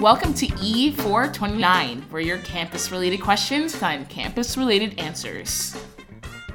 Welcome 0.00 0.32
to 0.34 0.46
E429, 0.46 2.10
where 2.10 2.22
your 2.22 2.38
campus 2.38 2.90
related 2.90 3.20
questions 3.20 3.76
find 3.76 4.08
campus 4.08 4.56
related 4.56 4.98
answers. 4.98 5.76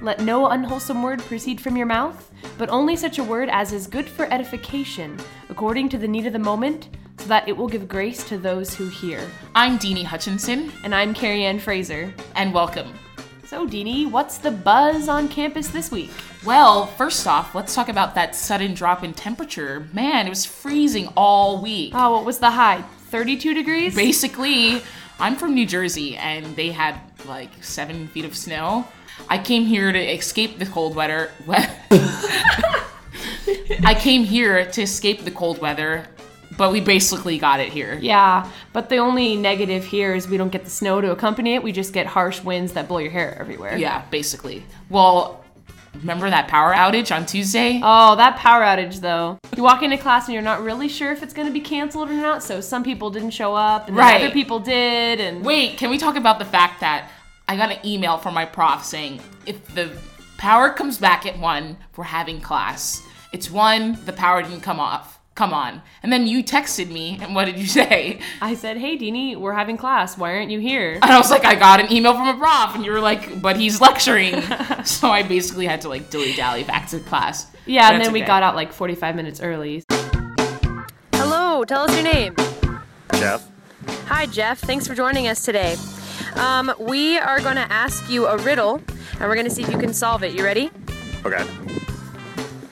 Let 0.01 0.21
no 0.21 0.47
unwholesome 0.47 1.03
word 1.03 1.21
proceed 1.21 1.61
from 1.61 1.77
your 1.77 1.85
mouth, 1.85 2.31
but 2.57 2.69
only 2.69 2.95
such 2.95 3.19
a 3.19 3.23
word 3.23 3.49
as 3.49 3.71
is 3.71 3.85
good 3.85 4.09
for 4.09 4.25
edification, 4.33 5.19
according 5.49 5.89
to 5.89 5.99
the 5.99 6.07
need 6.07 6.25
of 6.25 6.33
the 6.33 6.39
moment, 6.39 6.89
so 7.19 7.27
that 7.27 7.47
it 7.47 7.55
will 7.55 7.67
give 7.67 7.87
grace 7.87 8.27
to 8.29 8.39
those 8.39 8.73
who 8.73 8.87
hear. 8.87 9.21
I'm 9.53 9.77
Deanie 9.77 10.05
Hutchinson, 10.05 10.71
And 10.83 10.95
I'm 10.95 11.13
Carrie 11.13 11.45
Ann 11.45 11.59
Frazer. 11.59 12.11
and 12.35 12.51
welcome. 12.51 12.91
So, 13.45 13.67
Deanie, 13.67 14.09
what's 14.09 14.39
the 14.39 14.49
buzz 14.49 15.07
on 15.07 15.27
campus 15.27 15.67
this 15.67 15.91
week? 15.91 16.09
Well, 16.43 16.87
first 16.87 17.27
off, 17.27 17.53
let's 17.53 17.75
talk 17.75 17.89
about 17.89 18.15
that 18.15 18.33
sudden 18.35 18.73
drop 18.73 19.03
in 19.03 19.13
temperature. 19.13 19.87
Man, 19.93 20.25
it 20.25 20.29
was 20.29 20.47
freezing 20.47 21.09
all 21.15 21.61
week. 21.61 21.91
Oh, 21.93 22.11
what 22.11 22.25
was 22.25 22.39
the 22.39 22.49
high? 22.49 22.83
32 23.15 23.53
degrees? 23.53 23.95
Basically, 23.95 24.81
I'm 25.21 25.37
from 25.37 25.53
New 25.53 25.65
Jersey 25.65 26.17
and 26.17 26.53
they 26.57 26.69
had 26.71 26.99
like 27.25 27.49
seven 27.63 28.09
feet 28.09 28.25
of 28.25 28.35
snow. 28.35 28.85
I 29.29 29.37
came 29.37 29.63
here 29.63 29.93
to 29.93 29.97
escape 29.97 30.59
the 30.59 30.65
cold 30.65 30.97
weather. 30.97 31.31
I 33.85 33.95
came 33.97 34.25
here 34.25 34.69
to 34.69 34.81
escape 34.81 35.23
the 35.23 35.31
cold 35.31 35.59
weather, 35.59 36.05
but 36.57 36.73
we 36.73 36.81
basically 36.81 37.37
got 37.37 37.61
it 37.61 37.71
here. 37.71 37.97
Yeah, 38.01 38.51
but 38.73 38.89
the 38.89 38.97
only 38.97 39.37
negative 39.37 39.85
here 39.85 40.13
is 40.13 40.27
we 40.27 40.35
don't 40.35 40.51
get 40.51 40.65
the 40.65 40.69
snow 40.69 40.99
to 40.99 41.11
accompany 41.11 41.55
it. 41.55 41.63
We 41.63 41.71
just 41.71 41.93
get 41.93 42.07
harsh 42.07 42.43
winds 42.43 42.73
that 42.73 42.89
blow 42.89 42.97
your 42.97 43.11
hair 43.11 43.37
everywhere. 43.39 43.77
Yeah, 43.77 44.03
basically. 44.11 44.65
Well, 44.89 45.44
remember 45.99 46.29
that 46.29 46.47
power 46.47 46.73
outage 46.73 47.15
on 47.15 47.25
Tuesday? 47.25 47.79
Oh, 47.83 48.15
that 48.15 48.37
power 48.37 48.63
outage 48.63 48.99
though. 48.99 49.37
You 49.55 49.63
walk 49.63 49.83
into 49.83 49.97
class 49.97 50.25
and 50.27 50.33
you're 50.33 50.43
not 50.43 50.61
really 50.63 50.87
sure 50.87 51.11
if 51.11 51.23
it's 51.23 51.33
going 51.33 51.47
to 51.47 51.53
be 51.53 51.59
canceled 51.61 52.09
or 52.09 52.13
not. 52.13 52.43
So 52.43 52.61
some 52.61 52.83
people 52.83 53.09
didn't 53.09 53.31
show 53.31 53.55
up 53.55 53.87
and 53.87 53.95
Right. 53.97 54.21
other 54.21 54.31
people 54.31 54.59
did 54.59 55.19
and 55.19 55.43
Wait, 55.43 55.77
can 55.77 55.89
we 55.89 55.97
talk 55.97 56.15
about 56.15 56.39
the 56.39 56.45
fact 56.45 56.79
that 56.81 57.09
I 57.47 57.55
got 57.55 57.71
an 57.71 57.79
email 57.85 58.17
from 58.17 58.33
my 58.33 58.45
prof 58.45 58.83
saying 58.83 59.21
if 59.45 59.65
the 59.75 59.91
power 60.37 60.69
comes 60.71 60.97
back 60.97 61.25
at 61.25 61.37
one, 61.39 61.77
we're 61.95 62.03
having 62.05 62.41
class. 62.41 63.01
It's 63.31 63.49
one, 63.51 63.97
the 64.05 64.13
power 64.13 64.41
didn't 64.41 64.61
come 64.61 64.79
off. 64.79 65.14
Come 65.35 65.53
on. 65.53 65.81
And 66.01 66.13
then 66.13 66.27
you 66.27 66.41
texted 66.41 66.89
me, 66.89 67.19
and 67.21 67.35
what 67.35 67.43
did 67.43 67.59
you 67.59 67.67
say? 67.67 68.21
I 68.41 68.55
said, 68.55 68.77
"Hey, 68.77 68.97
Deanie, 68.97 69.35
we're 69.35 69.53
having 69.53 69.75
class. 69.75 70.17
Why 70.17 70.33
aren't 70.33 70.49
you 70.49 70.59
here?" 70.59 70.93
And 70.93 71.03
I 71.03 71.17
was 71.17 71.29
like, 71.29 71.43
I 71.43 71.55
got 71.55 71.81
an 71.81 71.91
email 71.91 72.13
from 72.13 72.29
a 72.29 72.37
prof, 72.37 72.73
and 72.73 72.85
you 72.85 72.91
were 72.91 73.01
like, 73.01 73.41
but 73.41 73.57
he's 73.57 73.81
lecturing. 73.81 74.41
so 74.85 75.09
I 75.09 75.23
basically 75.23 75.65
had 75.65 75.81
to 75.81 75.89
like 75.89 76.09
dilly 76.09 76.33
dally 76.33 76.63
back 76.63 76.87
to 76.89 76.99
class. 77.01 77.47
Yeah, 77.65 77.89
and 77.89 77.97
That's 77.97 78.07
then 78.07 78.13
we 78.13 78.21
got 78.21 78.43
out 78.43 78.55
like 78.55 78.71
45 78.71 79.15
minutes 79.15 79.41
early. 79.41 79.83
Hello, 81.13 81.65
tell 81.65 81.81
us 81.81 81.93
your 81.93 82.03
name. 82.03 82.33
Jeff. 83.13 83.49
Hi, 84.05 84.27
Jeff. 84.27 84.59
Thanks 84.59 84.87
for 84.87 84.95
joining 84.95 85.27
us 85.27 85.43
today. 85.43 85.75
Um, 86.35 86.73
we 86.79 87.17
are 87.17 87.41
going 87.41 87.55
to 87.55 87.71
ask 87.71 88.09
you 88.09 88.27
a 88.27 88.37
riddle, 88.37 88.75
and 89.13 89.21
we're 89.21 89.35
going 89.35 89.47
to 89.47 89.53
see 89.53 89.63
if 89.63 89.69
you 89.69 89.79
can 89.79 89.93
solve 89.93 90.23
it. 90.23 90.33
You 90.33 90.45
ready? 90.45 90.71
Okay. 91.25 91.45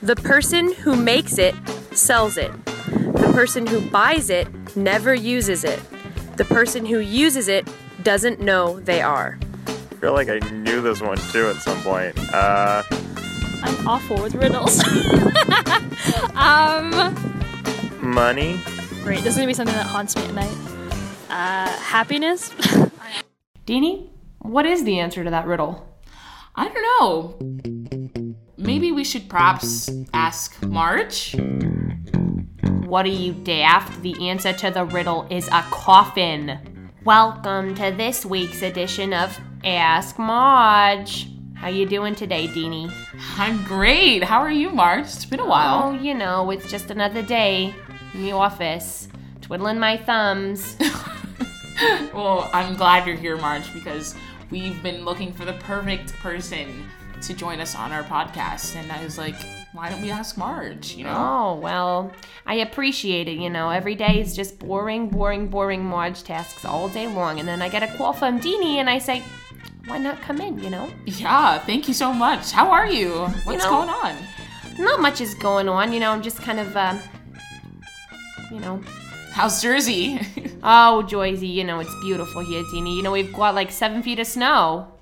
The 0.02 0.16
person 0.16 0.72
who 0.74 0.96
makes 0.96 1.38
it 1.38 1.54
sells 1.96 2.36
it. 2.36 2.52
The 2.64 3.30
person 3.34 3.66
who 3.66 3.80
buys 3.90 4.30
it 4.30 4.48
never 4.76 5.14
uses 5.14 5.64
it. 5.64 5.80
The 6.36 6.44
person 6.44 6.84
who 6.86 6.98
uses 6.98 7.48
it 7.48 7.68
doesn't 8.02 8.40
know 8.40 8.80
they 8.80 9.00
are. 9.00 9.38
I 9.66 9.72
feel 10.00 10.12
like 10.12 10.28
I 10.28 10.38
knew 10.50 10.80
this 10.80 11.00
one 11.00 11.16
too 11.16 11.48
at 11.48 11.56
some 11.56 11.80
point. 11.82 12.18
Uh, 12.32 12.82
I'm 13.62 13.88
awful 13.88 14.22
with 14.22 14.34
riddles. 14.34 14.82
um, 16.34 16.90
money. 18.00 18.60
great. 19.02 19.22
This 19.22 19.28
is 19.28 19.36
gonna 19.36 19.46
be 19.46 19.54
something 19.54 19.74
that 19.74 19.86
haunts 19.86 20.16
me 20.16 20.24
at 20.24 20.34
night. 20.34 20.56
Uh, 21.30 21.68
happiness. 21.68 22.50
Deanie, 23.66 24.10
what 24.40 24.66
is 24.66 24.84
the 24.84 24.98
answer 24.98 25.24
to 25.24 25.30
that 25.30 25.46
riddle? 25.46 25.88
I 26.54 26.68
don't 26.68 26.82
know. 27.00 28.34
Maybe 28.58 28.92
we 28.92 29.04
should 29.04 29.28
perhaps 29.28 29.90
ask 30.12 30.62
Marge? 30.62 31.34
What 32.94 33.06
are 33.06 33.08
you 33.08 33.32
daft? 33.32 34.02
The 34.02 34.28
answer 34.28 34.52
to 34.52 34.70
the 34.70 34.84
riddle 34.84 35.26
is 35.28 35.48
a 35.48 35.62
coffin. 35.62 36.92
Welcome 37.02 37.74
to 37.74 37.90
this 37.90 38.24
week's 38.24 38.62
edition 38.62 39.12
of 39.12 39.36
Ask 39.64 40.16
Marge. 40.16 41.28
How 41.56 41.66
you 41.66 41.86
doing 41.86 42.14
today, 42.14 42.46
Deanie? 42.46 42.94
I'm 43.36 43.64
great. 43.64 44.22
How 44.22 44.38
are 44.38 44.52
you, 44.52 44.70
Marge? 44.70 45.06
It's 45.06 45.24
been 45.24 45.40
a 45.40 45.44
while. 45.44 45.88
Oh, 45.88 45.92
you 46.00 46.14
know, 46.14 46.48
it's 46.52 46.70
just 46.70 46.92
another 46.92 47.20
day 47.20 47.74
in 48.14 48.22
the 48.22 48.30
office, 48.30 49.08
twiddling 49.40 49.80
my 49.80 49.96
thumbs. 49.96 50.76
Well, 52.14 52.48
I'm 52.52 52.76
glad 52.76 53.08
you're 53.08 53.16
here, 53.16 53.36
Marge, 53.36 53.74
because 53.74 54.14
we've 54.52 54.80
been 54.84 55.04
looking 55.04 55.32
for 55.32 55.44
the 55.44 55.54
perfect 55.54 56.12
person 56.12 56.88
to 57.22 57.34
join 57.34 57.58
us 57.58 57.74
on 57.74 57.90
our 57.90 58.04
podcast. 58.04 58.76
And 58.76 58.92
I 58.92 59.02
was 59.02 59.18
like, 59.18 59.34
why 59.74 59.90
don't 59.90 60.00
we 60.02 60.10
ask 60.10 60.36
Marge? 60.38 60.94
You 60.94 61.04
know? 61.04 61.14
Oh, 61.16 61.60
well, 61.60 62.12
I 62.46 62.54
appreciate 62.56 63.26
it. 63.28 63.36
You 63.38 63.50
know, 63.50 63.70
every 63.70 63.96
day 63.96 64.20
is 64.20 64.34
just 64.34 64.58
boring, 64.58 65.08
boring, 65.08 65.48
boring 65.48 65.84
Marge 65.84 66.22
tasks 66.22 66.64
all 66.64 66.88
day 66.88 67.08
long. 67.08 67.40
And 67.40 67.48
then 67.48 67.60
I 67.60 67.68
get 67.68 67.82
a 67.82 67.88
call 67.96 68.12
from 68.12 68.38
Deanie 68.40 68.76
and 68.76 68.88
I 68.88 68.98
say, 68.98 69.22
why 69.86 69.98
not 69.98 70.20
come 70.22 70.40
in, 70.40 70.58
you 70.60 70.70
know? 70.70 70.88
Yeah, 71.06 71.58
thank 71.58 71.88
you 71.88 71.94
so 71.94 72.12
much. 72.12 72.52
How 72.52 72.70
are 72.70 72.86
you? 72.86 73.10
What's 73.44 73.64
know- 73.64 73.70
going 73.70 73.88
on? 73.88 74.16
Not 74.78 75.00
much 75.00 75.20
is 75.20 75.34
going 75.34 75.68
on, 75.68 75.92
you 75.92 76.00
know, 76.00 76.10
I'm 76.10 76.22
just 76.22 76.38
kind 76.38 76.58
of, 76.58 76.76
uh, 76.76 76.96
you 78.50 78.60
know. 78.60 78.80
How's 79.32 79.60
Jersey? 79.60 80.20
Oh, 80.66 81.04
Joyzy, 81.06 81.52
you 81.52 81.62
know, 81.62 81.80
it's 81.80 81.94
beautiful 82.00 82.40
here, 82.42 82.62
Deanie. 82.72 82.96
You 82.96 83.02
know, 83.02 83.12
we've 83.12 83.30
got 83.34 83.54
like 83.54 83.70
seven 83.70 84.02
feet 84.02 84.18
of 84.18 84.26
snow. 84.26 84.93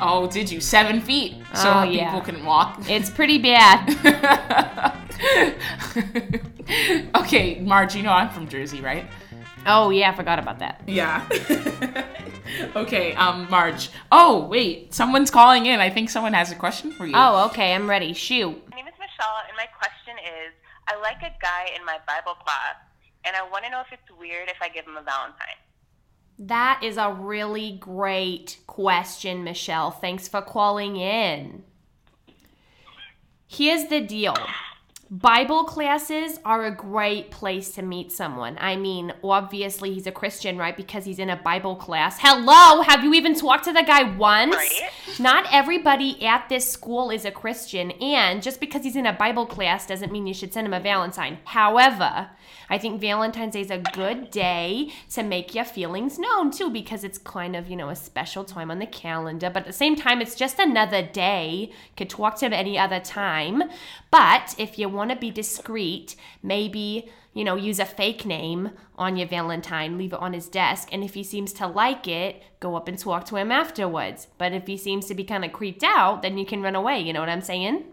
Oh, 0.00 0.26
did 0.26 0.50
you? 0.50 0.60
Seven 0.60 1.00
feet. 1.00 1.34
So 1.54 1.70
Oh, 1.70 1.82
people 1.82 1.94
yeah. 1.96 2.20
couldn't 2.20 2.44
walk. 2.44 2.80
It's 2.88 3.10
pretty 3.10 3.38
bad. 3.38 4.96
okay, 7.16 7.60
Marge, 7.60 7.94
you 7.96 8.02
know 8.02 8.12
I'm 8.12 8.30
from 8.30 8.48
Jersey, 8.48 8.80
right? 8.80 9.04
oh, 9.66 9.90
yeah, 9.90 10.10
I 10.10 10.14
forgot 10.16 10.38
about 10.38 10.58
that. 10.60 10.80
Yeah. 10.86 11.26
okay, 12.76 13.14
um, 13.14 13.46
Marge. 13.50 13.90
Oh, 14.10 14.46
wait, 14.46 14.94
someone's 14.94 15.30
calling 15.30 15.66
in. 15.66 15.80
I 15.80 15.90
think 15.90 16.08
someone 16.10 16.32
has 16.32 16.50
a 16.50 16.54
question 16.54 16.92
for 16.92 17.06
you. 17.06 17.12
Oh, 17.14 17.46
okay, 17.46 17.74
I'm 17.74 17.88
ready. 17.88 18.12
Shoot. 18.14 18.56
My 18.70 18.76
name 18.76 18.86
is 18.88 18.94
Michelle, 18.98 19.36
and 19.48 19.56
my 19.56 19.66
question 19.76 20.14
is 20.18 20.52
I 20.88 20.96
like 21.00 21.18
a 21.22 21.32
guy 21.42 21.70
in 21.76 21.84
my 21.84 21.98
Bible 22.06 22.34
class, 22.42 22.76
and 23.24 23.36
I 23.36 23.42
want 23.50 23.64
to 23.64 23.70
know 23.70 23.80
if 23.80 23.92
it's 23.92 24.18
weird 24.18 24.48
if 24.48 24.56
I 24.62 24.68
give 24.68 24.86
him 24.86 24.96
a 24.96 25.02
Valentine. 25.02 25.58
That 26.40 26.80
is 26.82 26.96
a 26.96 27.12
really 27.12 27.72
great 27.72 28.56
question, 28.66 29.44
Michelle. 29.44 29.90
Thanks 29.90 30.26
for 30.26 30.40
calling 30.40 30.96
in. 30.96 31.64
Here's 33.46 33.88
the 33.88 34.00
deal 34.00 34.34
Bible 35.10 35.64
classes 35.64 36.38
are 36.44 36.64
a 36.64 36.70
great 36.70 37.30
place 37.30 37.72
to 37.72 37.82
meet 37.82 38.10
someone. 38.10 38.56
I 38.58 38.76
mean, 38.76 39.12
obviously, 39.22 39.92
he's 39.92 40.06
a 40.06 40.12
Christian, 40.12 40.56
right? 40.56 40.74
Because 40.74 41.04
he's 41.04 41.18
in 41.18 41.28
a 41.28 41.36
Bible 41.36 41.76
class. 41.76 42.16
Hello, 42.20 42.80
have 42.82 43.04
you 43.04 43.12
even 43.12 43.34
talked 43.34 43.64
to 43.64 43.72
the 43.74 43.82
guy 43.82 44.04
once? 44.16 44.54
Right. 44.54 44.88
Not 45.18 45.46
everybody 45.52 46.24
at 46.24 46.48
this 46.48 46.66
school 46.70 47.10
is 47.10 47.26
a 47.26 47.30
Christian, 47.30 47.90
and 47.90 48.42
just 48.42 48.60
because 48.60 48.82
he's 48.82 48.96
in 48.96 49.04
a 49.04 49.12
Bible 49.12 49.44
class 49.44 49.86
doesn't 49.86 50.10
mean 50.10 50.26
you 50.26 50.34
should 50.34 50.54
send 50.54 50.66
him 50.66 50.72
a 50.72 50.80
Valentine. 50.80 51.38
However, 51.44 52.30
I 52.68 52.78
think 52.78 53.00
Valentine's 53.00 53.54
Day 53.54 53.60
is 53.60 53.70
a 53.70 53.78
good 53.78 54.30
day 54.30 54.92
to 55.10 55.22
make 55.22 55.54
your 55.54 55.64
feelings 55.64 56.18
known 56.18 56.50
too, 56.50 56.70
because 56.70 57.04
it's 57.04 57.18
kind 57.18 57.56
of, 57.56 57.68
you 57.68 57.76
know, 57.76 57.88
a 57.88 57.96
special 57.96 58.44
time 58.44 58.70
on 58.70 58.78
the 58.78 58.86
calendar. 58.86 59.50
But 59.50 59.62
at 59.62 59.66
the 59.66 59.72
same 59.72 59.96
time, 59.96 60.20
it's 60.20 60.34
just 60.34 60.58
another 60.58 61.02
day. 61.02 61.72
Could 61.96 62.10
talk 62.10 62.36
to 62.36 62.46
him 62.46 62.52
any 62.52 62.78
other 62.78 63.00
time. 63.00 63.62
But 64.10 64.54
if 64.58 64.78
you 64.78 64.88
want 64.88 65.10
to 65.10 65.16
be 65.16 65.30
discreet, 65.30 66.16
maybe, 66.42 67.10
you 67.32 67.44
know, 67.44 67.56
use 67.56 67.78
a 67.78 67.84
fake 67.84 68.24
name 68.26 68.70
on 68.96 69.16
your 69.16 69.28
Valentine, 69.28 69.98
leave 69.98 70.12
it 70.12 70.20
on 70.20 70.32
his 70.32 70.48
desk. 70.48 70.88
And 70.92 71.04
if 71.04 71.14
he 71.14 71.22
seems 71.22 71.52
to 71.54 71.66
like 71.66 72.08
it, 72.08 72.42
go 72.58 72.74
up 72.74 72.88
and 72.88 72.98
talk 72.98 73.24
to 73.26 73.36
him 73.36 73.50
afterwards. 73.50 74.26
But 74.38 74.52
if 74.52 74.66
he 74.66 74.76
seems 74.76 75.06
to 75.06 75.14
be 75.14 75.24
kind 75.24 75.44
of 75.44 75.52
creeped 75.52 75.84
out, 75.84 76.22
then 76.22 76.38
you 76.38 76.46
can 76.46 76.62
run 76.62 76.74
away. 76.74 77.00
You 77.00 77.12
know 77.12 77.20
what 77.20 77.28
I'm 77.28 77.40
saying? 77.40 77.84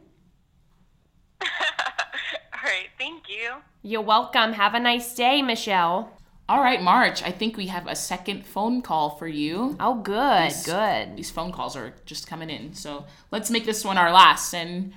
All 3.00 3.06
right, 3.06 3.12
thank 3.12 3.30
you. 3.30 3.52
You're 3.84 4.02
welcome. 4.02 4.54
Have 4.54 4.74
a 4.74 4.80
nice 4.80 5.14
day, 5.16 5.42
Michelle. 5.42 6.12
All 6.50 6.62
right, 6.62 6.82
Marge, 6.82 7.22
I 7.24 7.32
think 7.32 7.58
we 7.58 7.68
have 7.68 7.88
a 7.88 7.96
second 7.96 8.46
phone 8.46 8.82
call 8.82 9.12
for 9.18 9.28
you. 9.28 9.76
Oh, 9.80 9.96
good, 9.96 10.52
These- 10.52 10.66
good. 10.66 11.18
These 11.18 11.32
phone 11.32 11.52
calls 11.52 11.76
are 11.76 11.94
just 12.06 12.28
coming 12.28 12.50
in. 12.50 12.74
So 12.74 13.06
let's 13.32 13.50
make 13.50 13.66
this 13.66 13.84
one 13.84 13.98
our 13.98 14.12
last 14.12 14.54
and 14.54 14.94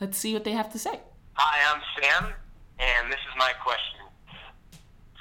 let's 0.00 0.18
see 0.18 0.34
what 0.34 0.44
they 0.44 0.52
have 0.52 0.70
to 0.72 0.78
say. 0.78 1.00
Hi, 1.34 1.74
I'm 1.74 1.82
Sam, 1.96 2.32
and 2.78 3.10
this 3.10 3.20
is 3.20 3.34
my 3.38 3.52
question. 3.64 4.00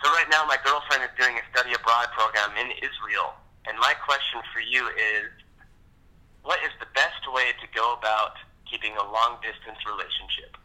So 0.04 0.12
right 0.12 0.28
now, 0.30 0.46
my 0.46 0.58
girlfriend 0.64 1.04
is 1.04 1.10
doing 1.18 1.38
a 1.38 1.58
study 1.58 1.74
abroad 1.74 2.08
program 2.12 2.52
in 2.58 2.72
Israel, 2.84 3.34
and 3.66 3.80
my 3.80 3.94
question 3.94 4.42
for 4.54 4.60
you 4.60 4.88
is, 4.90 5.32
what 6.44 6.60
is 6.64 6.72
the 6.80 6.88
best 6.94 7.24
way 7.34 7.54
to 7.62 7.68
go 7.74 7.94
about 7.94 8.36
keeping 8.70 8.92
a 8.98 9.04
long 9.04 9.40
distance 9.42 9.80
relationship? 9.88 10.58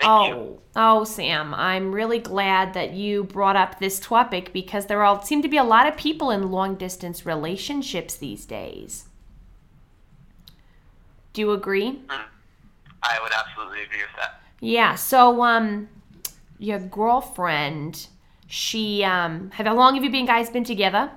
Thank 0.00 0.28
you. 0.28 0.34
Oh, 0.34 0.60
oh, 0.76 1.04
Sam, 1.04 1.54
I'm 1.54 1.94
really 1.94 2.18
glad 2.18 2.74
that 2.74 2.92
you 2.92 3.24
brought 3.24 3.56
up 3.56 3.78
this 3.78 4.00
topic 4.00 4.52
because 4.52 4.86
there 4.86 5.02
all 5.02 5.22
seem 5.22 5.42
to 5.42 5.48
be 5.48 5.56
a 5.56 5.64
lot 5.64 5.86
of 5.86 5.96
people 5.96 6.30
in 6.30 6.50
long 6.50 6.74
distance 6.74 7.24
relationships 7.24 8.16
these 8.16 8.44
days. 8.44 9.06
Do 11.32 11.40
you 11.40 11.52
agree? 11.52 12.00
I 13.02 13.18
would 13.22 13.32
absolutely 13.32 13.82
agree 13.82 13.98
with 13.98 14.16
that. 14.16 14.40
Yeah. 14.60 14.94
So, 14.94 15.42
um, 15.42 15.88
your 16.58 16.78
girlfriend, 16.78 18.08
she, 18.46 19.04
um, 19.04 19.50
have 19.50 19.66
how 19.66 19.74
long 19.74 19.94
have 19.94 20.04
you 20.04 20.10
been 20.10 20.26
guys 20.26 20.48
been 20.48 20.64
together? 20.64 21.10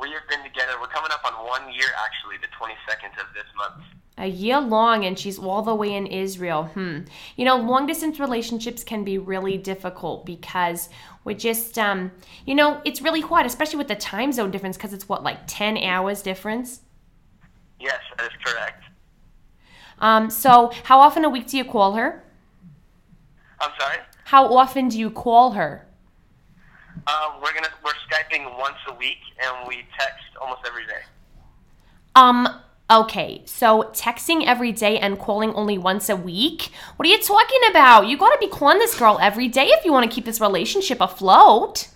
We 0.00 0.10
have 0.10 0.28
been 0.28 0.42
together. 0.42 0.72
We're 0.80 0.88
coming 0.88 1.10
up 1.12 1.24
on 1.24 1.46
one 1.46 1.72
year, 1.72 1.88
actually, 1.98 2.36
the 2.38 2.48
22nd 2.58 3.20
of 3.20 3.34
this 3.34 3.44
month. 3.56 3.84
A 4.18 4.26
year 4.26 4.60
long, 4.60 5.04
and 5.04 5.18
she's 5.18 5.38
all 5.38 5.62
the 5.62 5.74
way 5.74 5.94
in 5.94 6.06
Israel. 6.06 6.64
Hmm. 6.64 7.00
You 7.36 7.44
know, 7.44 7.56
long 7.56 7.86
distance 7.86 8.18
relationships 8.18 8.82
can 8.82 9.04
be 9.04 9.16
really 9.16 9.56
difficult 9.56 10.26
because 10.26 10.88
we're 11.24 11.36
just, 11.36 11.78
um, 11.78 12.10
you 12.44 12.54
know, 12.54 12.80
it's 12.84 13.00
really 13.00 13.20
hard, 13.20 13.46
especially 13.46 13.78
with 13.78 13.88
the 13.88 13.94
time 13.94 14.32
zone 14.32 14.50
difference, 14.50 14.76
because 14.76 14.92
it's 14.92 15.08
what, 15.08 15.22
like 15.22 15.38
10 15.46 15.78
hours 15.78 16.20
difference? 16.20 16.80
Yes, 17.80 18.00
that 18.16 18.26
is 18.26 18.32
correct. 18.44 18.84
Um, 20.00 20.30
so, 20.30 20.72
how 20.84 21.00
often 21.00 21.24
a 21.24 21.28
week 21.28 21.46
do 21.46 21.56
you 21.56 21.64
call 21.64 21.94
her? 21.94 22.24
I'm 23.60 23.70
sorry. 23.78 23.98
How 24.24 24.46
often 24.54 24.88
do 24.88 24.98
you 24.98 25.10
call 25.10 25.52
her? 25.52 25.86
Um, 27.06 27.40
we're 27.40 27.54
gonna 27.54 27.70
we're 27.84 27.92
skyping 28.10 28.58
once 28.58 28.76
a 28.88 28.94
week, 28.94 29.18
and 29.42 29.66
we 29.66 29.86
text 29.98 30.24
almost 30.40 30.60
every 30.66 30.86
day. 30.86 31.00
Um, 32.14 32.48
okay, 32.90 33.42
so 33.44 33.90
texting 33.92 34.46
every 34.46 34.72
day 34.72 34.98
and 34.98 35.18
calling 35.18 35.52
only 35.54 35.78
once 35.78 36.08
a 36.08 36.16
week? 36.16 36.70
What 36.96 37.06
are 37.06 37.10
you 37.10 37.18
talking 37.18 37.60
about? 37.70 38.06
You 38.06 38.16
gotta 38.16 38.38
be 38.38 38.48
calling 38.48 38.78
this 38.78 38.98
girl 38.98 39.18
every 39.20 39.48
day 39.48 39.66
if 39.66 39.84
you 39.84 39.92
wanna 39.92 40.08
keep 40.08 40.24
this 40.24 40.40
relationship 40.40 41.00
afloat. 41.00 41.88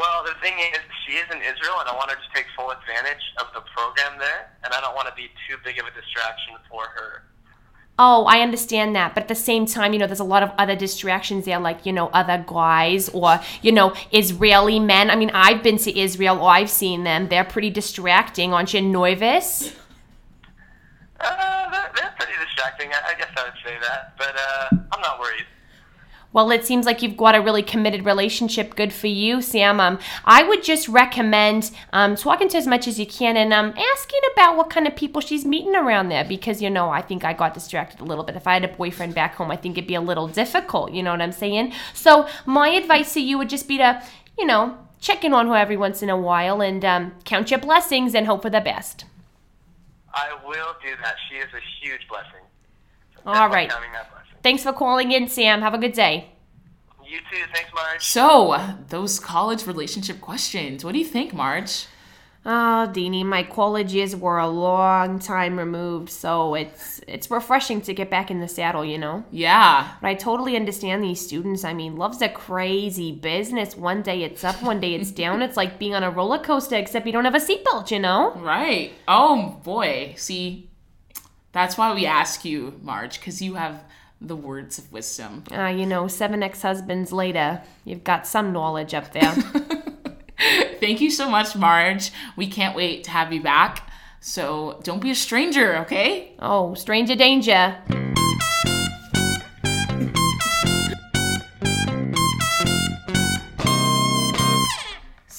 Well, 0.00 0.24
the 0.24 0.32
thing 0.40 0.56
is, 0.58 0.80
she 1.04 1.12
is 1.20 1.28
in 1.30 1.42
Israel, 1.42 1.76
and 1.80 1.88
I 1.88 1.94
want 1.94 2.10
her 2.10 2.16
to 2.16 2.30
take 2.34 2.46
full 2.56 2.70
advantage 2.70 3.20
of 3.38 3.52
the 3.52 3.60
program 3.76 4.18
there, 4.18 4.48
and 4.64 4.72
I 4.72 4.80
don't 4.80 4.94
want 4.94 5.08
to 5.08 5.14
be 5.14 5.28
too 5.46 5.56
big 5.62 5.78
of 5.78 5.84
a 5.84 5.90
distraction 5.90 6.54
for 6.70 6.88
her. 6.88 7.24
Oh, 7.98 8.24
I 8.24 8.40
understand 8.40 8.96
that. 8.96 9.14
But 9.14 9.24
at 9.24 9.28
the 9.28 9.34
same 9.34 9.66
time, 9.66 9.92
you 9.92 9.98
know, 9.98 10.06
there's 10.06 10.20
a 10.20 10.24
lot 10.24 10.42
of 10.42 10.52
other 10.56 10.74
distractions 10.74 11.44
there, 11.44 11.58
like, 11.58 11.84
you 11.84 11.92
know, 11.92 12.08
other 12.08 12.42
guys 12.46 13.10
or, 13.10 13.40
you 13.60 13.72
know, 13.72 13.94
Israeli 14.10 14.80
men. 14.80 15.10
I 15.10 15.16
mean, 15.16 15.30
I've 15.34 15.62
been 15.62 15.76
to 15.78 15.98
Israel 15.98 16.38
or 16.40 16.48
I've 16.48 16.70
seen 16.70 17.04
them. 17.04 17.28
They're 17.28 17.44
pretty 17.44 17.68
distracting. 17.68 18.54
Aren't 18.54 18.72
you 18.72 18.80
nervous? 18.80 19.74
Uh, 21.20 21.70
they're, 21.70 21.92
they're 21.94 22.14
pretty 22.18 22.32
distracting. 22.42 22.90
I, 22.90 23.10
I 23.10 23.14
guess 23.18 23.28
I 23.36 23.44
would 23.44 23.52
say 23.62 23.76
that, 23.82 24.14
but 24.16 24.34
uh. 24.34 24.79
Well, 26.32 26.50
it 26.52 26.64
seems 26.64 26.86
like 26.86 27.02
you've 27.02 27.16
got 27.16 27.34
a 27.34 27.40
really 27.40 27.62
committed 27.62 28.04
relationship. 28.04 28.76
Good 28.76 28.92
for 28.92 29.08
you, 29.08 29.42
Sam. 29.42 29.80
Um, 29.80 29.98
I 30.24 30.44
would 30.44 30.62
just 30.62 30.88
recommend 30.88 31.72
um, 31.92 32.14
talking 32.14 32.48
to 32.50 32.56
as 32.56 32.68
much 32.68 32.86
as 32.86 33.00
you 33.00 33.06
can 33.06 33.36
and 33.36 33.52
um, 33.52 33.74
asking 33.76 34.20
about 34.32 34.56
what 34.56 34.70
kind 34.70 34.86
of 34.86 34.94
people 34.94 35.20
she's 35.20 35.44
meeting 35.44 35.74
around 35.74 36.08
there 36.08 36.24
because, 36.24 36.62
you 36.62 36.70
know, 36.70 36.90
I 36.90 37.02
think 37.02 37.24
I 37.24 37.32
got 37.32 37.54
distracted 37.54 38.00
a 38.00 38.04
little 38.04 38.22
bit. 38.22 38.36
If 38.36 38.46
I 38.46 38.54
had 38.54 38.64
a 38.64 38.68
boyfriend 38.68 39.14
back 39.14 39.34
home, 39.34 39.50
I 39.50 39.56
think 39.56 39.76
it'd 39.76 39.88
be 39.88 39.96
a 39.96 40.00
little 40.00 40.28
difficult. 40.28 40.92
You 40.92 41.02
know 41.02 41.10
what 41.10 41.20
I'm 41.20 41.32
saying? 41.32 41.72
So, 41.94 42.28
my 42.46 42.68
advice 42.68 43.12
to 43.14 43.20
you 43.20 43.36
would 43.36 43.48
just 43.48 43.66
be 43.66 43.78
to, 43.78 44.00
you 44.38 44.46
know, 44.46 44.78
check 45.00 45.24
in 45.24 45.32
on 45.32 45.48
her 45.48 45.56
every 45.56 45.76
once 45.76 46.00
in 46.00 46.10
a 46.10 46.16
while 46.16 46.60
and 46.60 46.84
um, 46.84 47.12
count 47.24 47.50
your 47.50 47.58
blessings 47.60 48.14
and 48.14 48.26
hope 48.26 48.42
for 48.42 48.50
the 48.50 48.60
best. 48.60 49.04
I 50.14 50.32
will 50.44 50.74
do 50.82 50.94
that. 51.02 51.16
She 51.28 51.36
is 51.36 51.48
a 51.54 51.60
huge 51.80 52.06
blessing. 52.08 52.44
All 53.26 53.48
right. 53.48 53.70
Counting 54.42 54.56
that 54.56 54.62
blessing. 54.62 54.62
Thanks 54.62 54.62
for 54.62 54.72
calling 54.72 55.12
in, 55.12 55.28
Sam. 55.28 55.62
Have 55.62 55.74
a 55.74 55.78
good 55.78 55.92
day. 55.92 56.32
You 57.04 57.18
too. 57.18 57.44
Thanks, 57.52 57.70
Marge. 57.74 58.04
So, 58.04 58.76
those 58.88 59.18
college 59.18 59.66
relationship 59.66 60.20
questions. 60.20 60.84
What 60.84 60.92
do 60.92 60.98
you 60.98 61.04
think, 61.04 61.34
Marge? 61.34 61.86
Oh, 62.46 62.90
Deanie, 62.90 63.24
my 63.24 63.42
college 63.42 63.92
years 63.92 64.16
were 64.16 64.38
a 64.38 64.48
long 64.48 65.18
time 65.18 65.58
removed, 65.58 66.08
so 66.08 66.54
it's 66.54 67.00
it's 67.06 67.30
refreshing 67.30 67.82
to 67.82 67.92
get 67.92 68.08
back 68.08 68.30
in 68.30 68.40
the 68.40 68.48
saddle, 68.48 68.82
you 68.82 68.96
know. 68.96 69.24
Yeah. 69.30 69.92
But 70.00 70.08
I 70.08 70.14
totally 70.14 70.56
understand 70.56 71.04
these 71.04 71.20
students. 71.20 71.64
I 71.64 71.74
mean, 71.74 71.96
love's 71.96 72.22
a 72.22 72.30
crazy 72.30 73.12
business. 73.12 73.76
One 73.76 74.00
day 74.00 74.22
it's 74.22 74.42
up, 74.42 74.62
one 74.62 74.80
day 74.80 74.94
it's 74.94 75.10
down. 75.10 75.42
It's 75.42 75.56
like 75.56 75.78
being 75.78 75.94
on 75.94 76.02
a 76.02 76.10
roller 76.10 76.38
coaster, 76.38 76.76
except 76.76 77.06
you 77.06 77.12
don't 77.12 77.26
have 77.26 77.34
a 77.34 77.38
seatbelt, 77.38 77.90
you 77.90 77.98
know. 77.98 78.32
Right. 78.36 78.92
Oh 79.06 79.60
boy. 79.62 80.14
See, 80.16 80.70
that's 81.52 81.76
why 81.76 81.92
we 81.92 82.06
ask 82.06 82.44
you, 82.44 82.80
Marge, 82.82 83.20
because 83.20 83.42
you 83.42 83.56
have 83.56 83.84
the 84.20 84.36
words 84.36 84.78
of 84.78 84.92
wisdom. 84.92 85.44
Uh, 85.50 85.66
you 85.66 85.86
know, 85.86 86.08
seven 86.08 86.42
ex-husbands 86.42 87.12
later, 87.12 87.62
you've 87.84 88.04
got 88.04 88.26
some 88.26 88.52
knowledge 88.52 88.94
up 88.94 89.12
there. 89.12 89.32
Thank 90.80 91.00
you 91.00 91.10
so 91.10 91.28
much, 91.28 91.56
Marge. 91.56 92.12
We 92.36 92.46
can't 92.46 92.76
wait 92.76 93.04
to 93.04 93.10
have 93.10 93.32
you 93.32 93.42
back. 93.42 93.90
So 94.20 94.80
don't 94.82 95.00
be 95.00 95.10
a 95.10 95.14
stranger, 95.14 95.78
okay? 95.78 96.32
oh, 96.40 96.74
stranger 96.74 97.14
danger. 97.14 97.76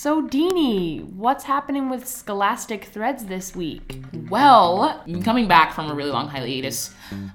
So, 0.02 0.28
Deanie, 0.28 1.06
what's 1.14 1.44
happening 1.44 1.88
with 1.88 2.08
Scholastic 2.08 2.86
Threads 2.86 3.26
this 3.26 3.56
week? 3.56 4.04
Well, 4.32 5.00
I'm 5.06 5.22
coming 5.22 5.48
back 5.48 5.74
from 5.74 5.92
a 5.92 5.94
really 5.94 6.10
long 6.10 6.28
hiatus, 6.28 6.92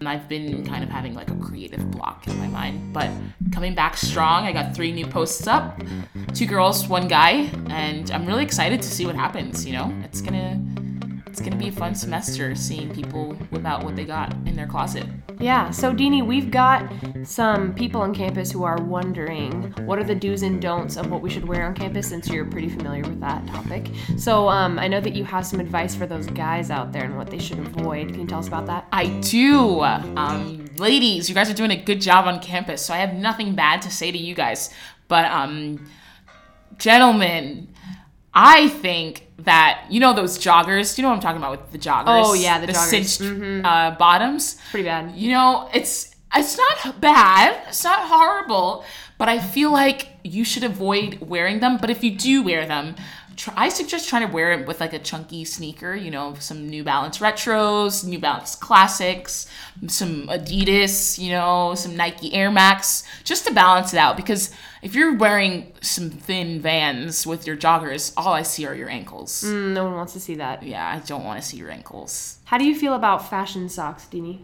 and 0.06 0.20
I've 0.20 0.28
been 0.28 0.64
kind 0.64 0.84
of 0.84 0.90
having 0.90 1.14
like 1.14 1.30
a 1.30 1.36
creative 1.36 1.90
block 1.90 2.28
in 2.28 2.38
my 2.38 2.46
mind. 2.46 2.92
But 2.92 3.10
coming 3.52 3.74
back 3.74 3.96
strong, 3.96 4.44
I 4.44 4.52
got 4.52 4.74
three 4.74 4.92
new 4.92 5.06
posts 5.06 5.46
up 5.48 5.80
two 6.32 6.46
girls, 6.46 6.86
one 6.86 7.08
guy, 7.08 7.50
and 7.70 8.10
I'm 8.10 8.26
really 8.26 8.44
excited 8.44 8.82
to 8.82 8.88
see 8.88 9.06
what 9.06 9.16
happens. 9.16 9.66
You 9.66 9.72
know, 9.72 9.92
it's 10.04 10.20
gonna. 10.20 10.60
It's 11.36 11.44
gonna 11.44 11.56
be 11.56 11.68
a 11.68 11.72
fun 11.72 11.94
semester 11.94 12.54
seeing 12.54 12.94
people 12.94 13.34
whip 13.50 13.66
out 13.66 13.84
what 13.84 13.94
they 13.94 14.06
got 14.06 14.32
in 14.46 14.56
their 14.56 14.66
closet. 14.66 15.04
Yeah, 15.38 15.70
so 15.70 15.92
Deanie, 15.92 16.26
we've 16.26 16.50
got 16.50 16.90
some 17.24 17.74
people 17.74 18.00
on 18.00 18.14
campus 18.14 18.50
who 18.50 18.64
are 18.64 18.80
wondering 18.80 19.74
what 19.84 19.98
are 19.98 20.04
the 20.04 20.14
do's 20.14 20.40
and 20.40 20.62
don'ts 20.62 20.96
of 20.96 21.10
what 21.10 21.20
we 21.20 21.28
should 21.28 21.46
wear 21.46 21.66
on 21.66 21.74
campus 21.74 22.08
since 22.08 22.26
you're 22.30 22.46
pretty 22.46 22.70
familiar 22.70 23.02
with 23.02 23.20
that 23.20 23.46
topic. 23.48 23.90
So 24.16 24.48
um, 24.48 24.78
I 24.78 24.88
know 24.88 24.98
that 24.98 25.14
you 25.14 25.24
have 25.24 25.44
some 25.44 25.60
advice 25.60 25.94
for 25.94 26.06
those 26.06 26.26
guys 26.26 26.70
out 26.70 26.90
there 26.90 27.04
and 27.04 27.18
what 27.18 27.28
they 27.28 27.38
should 27.38 27.58
avoid. 27.58 28.08
Can 28.12 28.22
you 28.22 28.26
tell 28.26 28.38
us 28.38 28.48
about 28.48 28.64
that? 28.64 28.86
I 28.90 29.08
do. 29.20 29.82
Um, 29.82 30.64
ladies, 30.78 31.28
you 31.28 31.34
guys 31.34 31.50
are 31.50 31.54
doing 31.54 31.70
a 31.70 31.76
good 31.76 32.00
job 32.00 32.24
on 32.24 32.40
campus, 32.40 32.80
so 32.82 32.94
I 32.94 32.96
have 32.96 33.12
nothing 33.12 33.54
bad 33.54 33.82
to 33.82 33.90
say 33.90 34.10
to 34.10 34.16
you 34.16 34.34
guys. 34.34 34.70
But, 35.06 35.26
um, 35.26 35.86
gentlemen, 36.78 37.68
I 38.36 38.68
think 38.68 39.26
that 39.38 39.86
you 39.88 39.98
know 39.98 40.12
those 40.12 40.38
joggers. 40.38 40.98
You 40.98 41.02
know 41.02 41.08
what 41.08 41.16
I'm 41.16 41.20
talking 41.22 41.38
about 41.38 41.52
with 41.52 41.72
the 41.72 41.78
joggers? 41.78 42.04
Oh, 42.06 42.34
yeah, 42.34 42.60
the 42.60 42.66
the 42.66 42.72
joggers. 42.74 43.20
Mm-hmm. 43.20 43.42
cinched 43.42 43.64
uh, 43.64 43.96
bottoms. 43.98 44.58
Pretty 44.70 44.84
bad. 44.84 45.16
You 45.16 45.32
know, 45.32 45.70
it's 45.72 46.14
it's 46.34 46.58
not 46.58 47.00
bad. 47.00 47.56
It's 47.68 47.82
not 47.82 48.00
horrible, 48.08 48.84
but 49.16 49.28
I 49.28 49.38
feel 49.38 49.72
like 49.72 50.08
you 50.22 50.44
should 50.44 50.64
avoid 50.64 51.18
wearing 51.20 51.60
them. 51.60 51.78
But 51.78 51.88
if 51.88 52.04
you 52.04 52.14
do 52.14 52.42
wear 52.42 52.66
them, 52.66 52.94
try, 53.36 53.54
I 53.56 53.68
suggest 53.68 54.08
trying 54.08 54.26
to 54.26 54.32
wear 54.32 54.52
it 54.52 54.66
with 54.66 54.80
like 54.80 54.92
a 54.92 54.98
chunky 54.98 55.44
sneaker. 55.44 55.94
You 55.94 56.10
know, 56.10 56.34
some 56.38 56.68
New 56.68 56.82
Balance 56.82 57.18
retros, 57.18 58.04
New 58.04 58.18
Balance 58.18 58.56
classics, 58.56 59.46
some 59.86 60.26
Adidas. 60.28 61.18
You 61.18 61.32
know, 61.32 61.74
some 61.74 61.96
Nike 61.96 62.34
Air 62.34 62.50
Max, 62.50 63.04
just 63.24 63.46
to 63.46 63.52
balance 63.52 63.92
it 63.92 63.98
out. 63.98 64.16
Because 64.16 64.52
if 64.82 64.94
you're 64.94 65.16
wearing 65.16 65.72
some 65.80 66.10
thin 66.10 66.60
Vans 66.60 67.26
with 67.26 67.46
your 67.46 67.56
joggers, 67.56 68.12
all 68.16 68.32
I 68.32 68.42
see 68.42 68.66
are 68.66 68.74
your 68.74 68.88
ankles. 68.88 69.44
Mm, 69.44 69.72
no 69.74 69.84
one 69.84 69.94
wants 69.94 70.12
to 70.14 70.20
see 70.20 70.36
that. 70.36 70.62
Yeah, 70.62 70.86
I 70.86 70.98
don't 71.06 71.24
want 71.24 71.40
to 71.40 71.46
see 71.46 71.56
your 71.56 71.70
ankles. 71.70 72.38
How 72.44 72.58
do 72.58 72.64
you 72.64 72.74
feel 72.74 72.94
about 72.94 73.28
fashion 73.28 73.68
socks, 73.68 74.06
Deanie? 74.10 74.40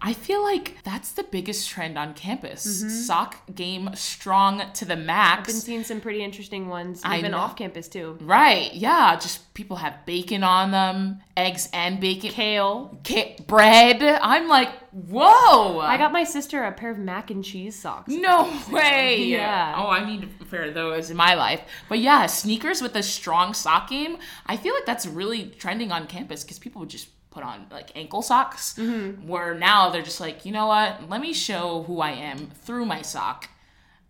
I 0.00 0.12
feel 0.12 0.42
like 0.42 0.76
that's 0.84 1.12
the 1.12 1.22
biggest 1.24 1.68
trend 1.68 1.98
on 1.98 2.14
campus. 2.14 2.66
Mm-hmm. 2.82 2.88
Sock 2.88 3.54
game 3.54 3.90
strong 3.94 4.62
to 4.74 4.84
the 4.84 4.96
max. 4.96 5.40
I've 5.40 5.46
Been 5.46 5.54
seeing 5.56 5.84
some 5.84 6.00
pretty 6.00 6.22
interesting 6.22 6.68
ones, 6.68 7.02
even 7.04 7.34
off 7.34 7.56
campus 7.56 7.88
too. 7.88 8.16
right, 8.20 8.72
yeah. 8.74 9.16
Just 9.16 9.52
people 9.54 9.76
have 9.76 10.06
bacon 10.06 10.42
on 10.44 10.70
them, 10.70 11.20
eggs 11.36 11.68
and 11.72 12.00
bacon, 12.00 12.30
Kale. 12.30 12.98
bread. 13.46 14.02
I'm 14.02 14.48
like, 14.48 14.70
whoa! 14.92 15.80
I 15.80 15.96
got 15.98 16.12
my 16.12 16.24
sister 16.24 16.64
a 16.64 16.72
pair 16.72 16.90
of 16.90 16.98
mac 16.98 17.30
and 17.30 17.44
cheese 17.44 17.74
socks. 17.76 18.08
no 18.12 18.52
way. 18.70 19.16
Yeah. 19.28 19.74
Oh, 19.76 19.88
I 19.88 20.04
need 20.06 20.28
a 20.40 20.44
pair 20.44 20.64
of 20.64 20.74
those 20.74 21.10
in 21.10 21.16
my 21.16 21.34
life. 21.34 21.60
But 21.88 21.98
yeah, 21.98 22.26
sneakers 22.26 22.80
with 22.80 22.94
a 22.96 23.02
strong 23.02 23.52
sock 23.54 23.88
game. 23.90 24.18
I 24.46 24.56
feel 24.56 24.74
like 24.74 24.86
that's 24.86 25.06
really 25.06 25.46
trending 25.58 25.92
on 25.92 26.06
campus 26.06 26.44
because 26.44 26.58
people 26.58 26.80
would 26.80 26.88
just 26.90 27.08
put 27.38 27.46
on 27.46 27.66
like 27.70 27.92
ankle 27.94 28.22
socks. 28.22 28.74
Mm-hmm. 28.74 29.28
Where 29.28 29.54
now 29.54 29.90
they're 29.90 30.02
just 30.02 30.20
like, 30.20 30.44
you 30.44 30.52
know 30.52 30.66
what? 30.66 31.08
Let 31.08 31.20
me 31.20 31.32
show 31.32 31.84
who 31.84 32.00
I 32.00 32.10
am 32.10 32.50
through 32.64 32.84
my 32.84 33.02
sock. 33.02 33.48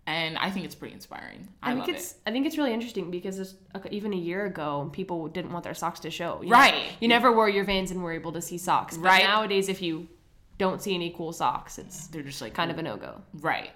And 0.06 0.38
I 0.38 0.50
think 0.50 0.64
it's 0.64 0.74
pretty 0.74 0.94
inspiring. 0.94 1.48
I, 1.62 1.72
I 1.72 1.74
think 1.74 1.88
it's 1.90 2.12
it. 2.12 2.18
I 2.26 2.30
think 2.32 2.46
it's 2.46 2.56
really 2.56 2.72
interesting 2.72 3.10
because 3.10 3.54
even 3.90 4.14
a 4.14 4.16
year 4.16 4.46
ago, 4.46 4.88
people 4.94 5.28
didn't 5.28 5.52
want 5.52 5.64
their 5.64 5.74
socks 5.74 6.00
to 6.00 6.10
show. 6.10 6.40
you 6.40 6.48
know? 6.48 6.56
Right. 6.56 6.86
You 7.00 7.08
never 7.08 7.30
wore 7.30 7.50
your 7.50 7.64
Vans 7.64 7.90
and 7.90 8.02
were 8.02 8.12
able 8.12 8.32
to 8.32 8.40
see 8.40 8.56
socks. 8.56 8.96
But 8.96 9.04
Right. 9.04 9.24
Nowadays, 9.24 9.68
if 9.68 9.82
you 9.82 10.08
don't 10.56 10.80
see 10.82 10.94
any 10.94 11.10
cool 11.10 11.32
socks. 11.32 11.78
It's 11.78 12.06
They're 12.06 12.22
just 12.22 12.40
like 12.40 12.54
kind 12.54 12.70
of 12.70 12.78
a 12.78 12.82
no 12.82 12.96
go. 12.96 13.20
right. 13.34 13.70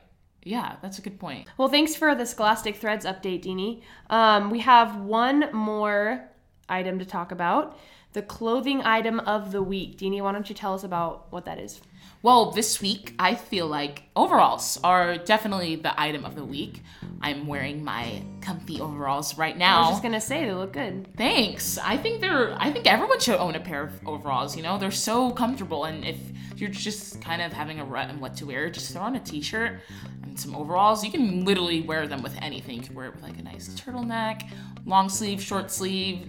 Yeah, 0.44 0.75
that's 0.82 0.99
a 0.99 1.02
good 1.02 1.21
point. 1.21 1.47
Well, 1.56 1.68
thanks 1.68 1.94
for 1.94 2.16
the 2.16 2.26
Scholastic 2.26 2.75
Threads 2.75 3.06
update, 3.06 3.44
Deanie. 3.44 3.82
Um, 4.11 4.50
we 4.50 4.59
have 4.59 4.97
one 4.97 5.49
more 5.52 6.28
item 6.68 6.99
to 6.99 7.04
talk 7.04 7.30
about 7.30 7.78
the 8.12 8.23
clothing 8.23 8.83
item 8.83 9.21
of 9.21 9.52
the 9.52 9.62
week. 9.62 9.99
Deanie, 9.99 10.23
why 10.23 10.33
don't 10.33 10.49
you 10.49 10.54
tell 10.54 10.75
us 10.75 10.85
about 10.85 11.31
what 11.31 11.45
that 11.47 11.59
is? 11.59 11.81
Well, 12.23 12.52
this 12.52 12.81
week 12.81 13.14
I 13.19 13.35
feel 13.35 13.66
like 13.66 14.04
overalls 14.14 14.78
are 14.85 15.16
definitely 15.19 15.75
the 15.76 16.00
item 16.00 16.25
of 16.25 16.37
the 16.37 16.45
week. 16.45 16.83
I'm 17.21 17.49
wearing 17.49 17.83
my 17.83 18.23
comfy 18.40 18.81
overalls 18.81 19.37
right 19.37 19.57
now. 19.57 19.78
I 19.78 19.81
was 19.83 19.90
just 19.90 20.02
gonna 20.04 20.21
say 20.21 20.45
they 20.45 20.54
look 20.54 20.73
good. 20.73 21.09
Thanks. 21.16 21.78
I 21.78 21.97
think 21.97 22.21
they're. 22.21 22.54
I 22.61 22.71
think 22.71 22.87
everyone 22.87 23.19
should 23.19 23.37
own 23.37 23.57
a 23.57 23.61
pair 23.61 23.83
of 23.83 24.07
overalls. 24.07 24.57
You 24.57 24.62
know, 24.62 24.78
they're 24.78 24.92
so 24.92 25.31
comfortable, 25.33 25.85
and 25.85 26.04
if 26.04 26.16
you're 26.57 26.71
just 26.71 27.21
kind 27.21 27.42
of 27.42 27.52
having 27.52 27.81
a 27.81 27.85
rut 27.85 28.09
on 28.09 28.21
what 28.21 28.37
to 28.37 28.47
wear, 28.47 28.71
just 28.71 28.92
throw 28.92 29.02
on 29.02 29.16
a 29.16 29.21
t-shirt 29.21 29.81
and 30.23 30.38
some 30.38 30.54
overalls. 30.54 31.04
You 31.04 31.11
can 31.11 31.45
literally 31.45 31.81
wear 31.81 32.07
them 32.07 32.23
with 32.23 32.37
anything. 32.40 32.76
You 32.76 32.83
can 32.83 32.95
wear 32.95 33.07
it 33.07 33.14
with 33.14 33.25
like 33.25 33.38
a 33.38 33.42
nice 33.42 33.69
turtleneck, 33.71 34.49
long 34.87 35.09
sleeve, 35.09 35.42
short 35.42 35.73
sleeve, 35.73 36.28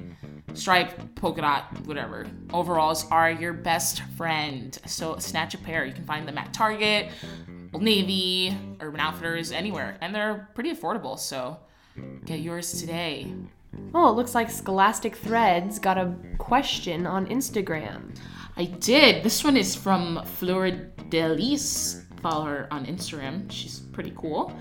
stripe, 0.54 1.16
polka 1.16 1.42
dot, 1.42 1.86
whatever. 1.86 2.28
Overalls 2.54 3.10
are 3.12 3.32
your 3.32 3.54
best 3.54 4.02
friend. 4.18 4.78
So 4.86 5.18
snatch 5.18 5.54
a 5.54 5.58
pair. 5.58 5.86
You 5.86 5.94
can 5.94 6.06
find 6.06 6.28
them 6.28 6.38
at 6.38 6.54
Target, 6.54 7.12
Old 7.74 7.84
Navy, 7.84 8.56
Urban 8.80 9.00
Outfitters, 9.00 9.52
anywhere, 9.52 9.98
and 10.02 10.14
they're 10.14 10.50
pretty 10.54 10.74
affordable. 10.74 11.18
So 11.18 11.58
get 12.26 12.40
yours 12.40 12.80
today. 12.80 13.34
Oh, 13.96 14.10
it 14.10 14.16
looks 14.16 14.36
like 14.36 14.52
Scholastic 14.52 15.16
Threads 15.16 15.80
got 15.80 15.98
a 15.98 16.14
question 16.38 17.08
on 17.08 17.26
Instagram. 17.28 18.16
I 18.56 18.66
did. 18.66 19.24
This 19.24 19.44
one 19.44 19.58
is 19.58 19.76
from 19.76 20.24
Flora 20.26 20.72
Delis. 21.10 22.04
Follow 22.22 22.46
her 22.46 22.68
on 22.70 22.86
Instagram. 22.86 23.52
She's 23.52 23.80
pretty 23.80 24.14
cool. 24.16 24.56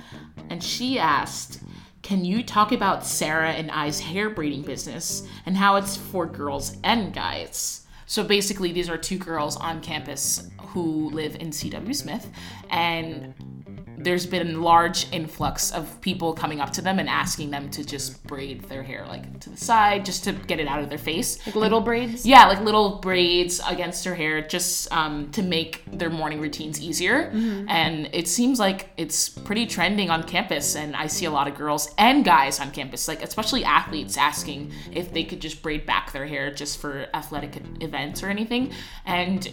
And 0.49 0.63
she 0.63 0.99
asked, 0.99 1.61
Can 2.03 2.25
you 2.25 2.43
talk 2.43 2.73
about 2.73 3.07
Sarah 3.07 3.53
and 3.53 3.71
I's 3.71 4.01
hair 4.01 4.29
braiding 4.29 4.63
business 4.63 5.27
and 5.47 5.57
how 5.57 5.77
it's 5.77 5.97
for 5.97 6.27
girls 6.27 6.77
and 6.83 7.15
guys? 7.15 7.87
So 8.07 8.25
basically, 8.25 8.73
these 8.73 8.91
are 8.91 8.99
two 8.99 9.19
girls 9.19 9.57
on 9.57 9.81
campus 9.81 10.51
who 10.61 11.11
live 11.11 11.37
in 11.37 11.51
CW 11.51 11.95
Smith, 11.95 12.29
and 12.69 13.62
there's 14.03 14.27
been 14.27 14.55
a 14.55 14.59
large 14.59 15.11
influx 15.13 15.71
of 15.71 16.01
people 16.01 16.33
coming 16.33 16.61
up 16.61 16.71
to 16.73 16.83
them 16.83 16.99
and 16.99 17.09
asking 17.09 17.51
them 17.51 17.71
to 17.71 17.85
just 17.85 18.23
braid 18.27 18.63
their 18.65 18.83
hair 18.83 19.05
like 19.09 19.41
to 19.41 19.51
the 19.51 19.57
side 19.57 20.05
just 20.05 20.25
to 20.25 20.33
get 20.33 20.61
it 20.61 20.67
out 20.67 20.81
of 20.81 20.89
their 20.89 20.99
face. 20.99 21.45
Like 21.47 21.55
little 21.55 21.81
braids? 21.81 22.27
Yeah, 22.27 22.47
like 22.47 22.61
little 22.61 22.99
braids 22.99 23.61
against 23.67 24.05
her 24.05 24.15
hair 24.15 24.43
just 24.43 24.93
um, 24.93 25.31
to 25.33 25.43
make 25.43 25.83
their 25.87 26.11
morning 26.11 26.41
routines 26.41 26.81
easier. 26.81 27.31
And 27.69 28.09
it 28.13 28.29
seems 28.29 28.59
like 28.59 28.91
it's 28.97 29.29
pretty 29.29 29.67
trending 29.67 30.11
on 30.11 30.23
campus. 30.25 30.77
And 30.77 30.97
I 30.97 31.07
see 31.07 31.27
a 31.27 31.31
lot 31.31 31.49
of 31.49 31.55
girls 31.55 31.93
and 31.99 32.25
guys 32.25 32.61
on 32.61 32.71
campus, 32.71 33.09
like 33.09 33.23
especially 33.23 33.65
athletes, 33.65 34.17
asking 34.17 34.73
if 34.93 35.13
they 35.13 35.25
could 35.25 35.41
just 35.41 35.63
braid 35.63 35.87
back 35.87 36.13
their 36.13 36.27
hair 36.27 36.53
just 36.53 36.79
for 36.79 37.07
athletic 37.15 37.63
events 37.81 38.23
or 38.23 38.29
anything. 38.29 38.73
And 39.07 39.49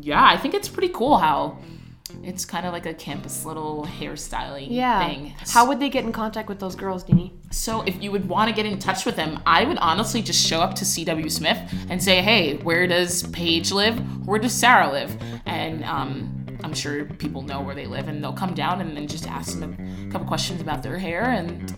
yeah, 0.00 0.24
I 0.24 0.36
think 0.36 0.54
it's 0.54 0.68
pretty 0.68 0.92
cool 0.92 1.18
how. 1.18 1.58
It's 2.26 2.44
kind 2.44 2.64
of 2.66 2.72
like 2.72 2.86
a 2.86 2.94
campus 2.94 3.44
little 3.44 3.86
hairstyling 4.00 4.66
Yeah. 4.70 5.06
thing. 5.06 5.34
How 5.52 5.66
would 5.68 5.78
they 5.78 5.88
get 5.90 6.04
in 6.04 6.12
contact 6.12 6.48
with 6.48 6.58
those 6.58 6.74
girls, 6.74 7.04
Deanie? 7.04 7.32
So 7.50 7.82
if 7.82 8.02
you 8.02 8.10
would 8.10 8.28
want 8.28 8.48
to 8.48 8.54
get 8.54 8.66
in 8.66 8.78
touch 8.78 9.04
with 9.04 9.16
them, 9.16 9.40
I 9.46 9.64
would 9.64 9.78
honestly 9.78 10.22
just 10.22 10.44
show 10.46 10.60
up 10.60 10.74
to 10.76 10.84
CW 10.84 11.30
Smith 11.30 11.58
and 11.90 12.02
say, 12.02 12.22
"Hey, 12.22 12.56
where 12.58 12.86
does 12.86 13.22
Paige 13.28 13.72
live? 13.72 13.98
Where 14.26 14.38
does 14.38 14.52
Sarah 14.54 14.90
live?" 14.90 15.16
And 15.46 15.84
um, 15.84 16.46
I'm 16.64 16.72
sure 16.74 17.04
people 17.04 17.42
know 17.42 17.60
where 17.60 17.74
they 17.74 17.86
live, 17.86 18.08
and 18.08 18.22
they'll 18.24 18.32
come 18.32 18.54
down 18.54 18.80
and 18.80 18.96
then 18.96 19.06
just 19.06 19.26
ask 19.28 19.58
them 19.60 19.76
a 20.08 20.10
couple 20.12 20.26
questions 20.26 20.60
about 20.60 20.82
their 20.82 20.98
hair, 20.98 21.24
and 21.30 21.74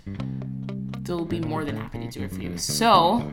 they'll 1.03 1.25
be 1.25 1.41
more 1.41 1.65
than 1.65 1.76
happy 1.76 1.99
to 2.00 2.09
do 2.09 2.23
it 2.25 2.31
for 2.33 2.41
you. 2.41 2.57
So 2.57 3.33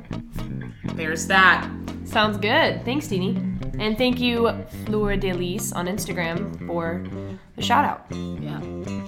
there's 0.95 1.27
that. 1.27 1.69
Sounds 2.05 2.37
good. 2.37 2.83
Thanks, 2.85 3.07
Deanie. 3.07 3.52
And 3.79 3.97
thank 3.97 4.19
you, 4.19 4.49
Fleur 4.85 5.17
Delis 5.17 5.75
on 5.75 5.87
Instagram 5.87 6.65
for 6.67 7.03
the 7.55 7.61
shout 7.61 7.83
out. 7.85 8.05
Yeah. 8.41 8.59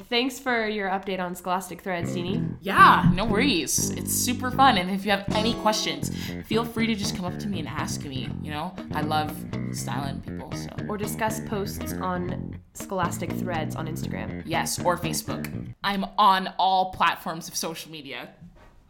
Thanks 0.10 0.39
for 0.39 0.67
your 0.67 0.89
update 0.89 1.19
on 1.19 1.36
Scholastic 1.36 1.81
Threads, 1.81 2.15
Deanie. 2.15 2.57
Yeah, 2.62 3.10
no 3.13 3.25
worries. 3.25 3.91
It's 3.91 4.13
super 4.13 4.50
fun. 4.51 4.77
And 4.77 4.89
if 4.89 5.05
you 5.05 5.12
have 5.12 5.25
any 5.36 5.53
questions, 5.55 6.12
feel 6.45 6.65
free 6.65 6.88
to 6.88 6.95
just 6.95 7.15
come 7.15 7.25
up 7.25 7.38
to 7.39 7.48
me 7.48 7.60
and 7.60 7.67
ask 7.67 8.03
me. 8.05 8.29
You 8.41 8.51
know, 8.51 8.75
I 8.93 9.01
love 9.01 9.36
styling 9.72 10.22
people. 10.22 10.51
So, 10.53 10.69
Or 10.89 10.98
discuss 10.98 11.39
posts 11.48 11.93
on 11.93 12.60
Scholastic 12.74 13.31
Threads 13.34 13.75
on 13.75 13.88
Instagram. 13.88 14.41
yes, 14.45 14.84
or 14.84 14.98
Facebook. 14.98 15.74
I'm 15.84 16.05
on 16.17 16.53
all 16.57 16.91
platforms 16.91 17.48
of 17.48 17.55
social 17.55 17.91
media. 17.91 18.29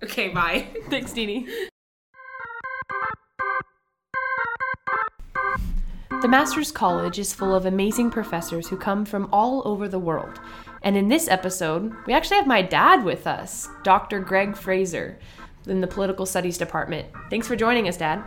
Okay, 0.04 0.30
bye. 0.30 0.68
Thanks, 0.90 1.12
Deanie. 1.14 1.48
The 6.26 6.32
Masters 6.32 6.72
College 6.72 7.20
is 7.20 7.36
full 7.36 7.54
of 7.54 7.68
amazing 7.68 8.10
professors 8.10 8.68
who 8.68 8.78
come 8.78 9.06
from 9.06 9.30
all 9.32 9.62
over 9.64 9.88
the 9.88 10.00
world. 10.00 10.40
And 10.82 10.98
in 10.98 11.08
this 11.08 11.28
episode, 11.28 11.94
we 12.08 12.14
actually 12.14 12.38
have 12.38 12.48
my 12.48 12.64
dad 12.64 13.06
with 13.06 13.28
us, 13.28 13.70
Dr. 13.84 14.20
Gregg 14.22 14.58
Frazer, 14.58 15.20
in 15.68 15.82
the 15.82 15.88
Political 15.88 16.26
Studies 16.26 16.58
Department. 16.58 17.10
Thanks 17.30 17.48
for 17.48 17.56
joining 17.56 17.88
us, 17.88 17.98
Dad. 17.98 18.24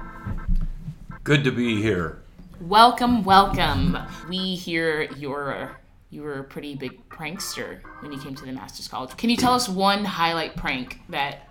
Good 1.25 1.43
to 1.43 1.51
be 1.51 1.83
here. 1.83 2.21
welcome, 2.61 3.25
welcome. 3.25 3.99
We 4.29 4.55
hear 4.55 5.03
you're 5.17 5.77
you 6.11 6.23
were 6.23 6.39
a 6.39 6.45
pretty 6.45 6.77
big 6.77 7.09
prankster 7.09 7.81
when 7.99 8.13
you 8.13 8.21
came 8.21 8.37
to 8.37 8.45
the 8.45 8.53
Masters 8.53 8.87
College. 8.87 9.17
Can 9.17 9.29
you 9.29 9.37
tell 9.37 9.55
us 9.55 9.69
one 9.69 10.05
highlight 10.05 10.55
prank 10.55 11.01
that 11.09 11.49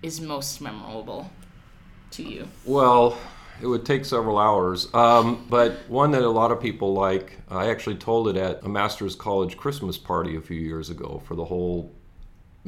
is 0.00 0.20
most 0.20 0.60
memorable 0.60 1.28
to 2.12 2.22
you? 2.22 2.46
Well, 2.64 3.18
it 3.60 3.66
would 3.66 3.86
take 3.86 4.04
several 4.04 4.38
hours, 4.38 4.92
um, 4.94 5.46
but 5.48 5.72
one 5.88 6.10
that 6.12 6.22
a 6.22 6.28
lot 6.28 6.50
of 6.50 6.60
people 6.60 6.92
like. 6.92 7.38
I 7.48 7.70
actually 7.70 7.96
told 7.96 8.28
it 8.28 8.36
at 8.36 8.62
a 8.64 8.68
Master's 8.68 9.14
College 9.14 9.56
Christmas 9.56 9.96
party 9.96 10.36
a 10.36 10.40
few 10.40 10.60
years 10.60 10.90
ago 10.90 11.22
for 11.24 11.34
the 11.34 11.44
whole 11.44 11.92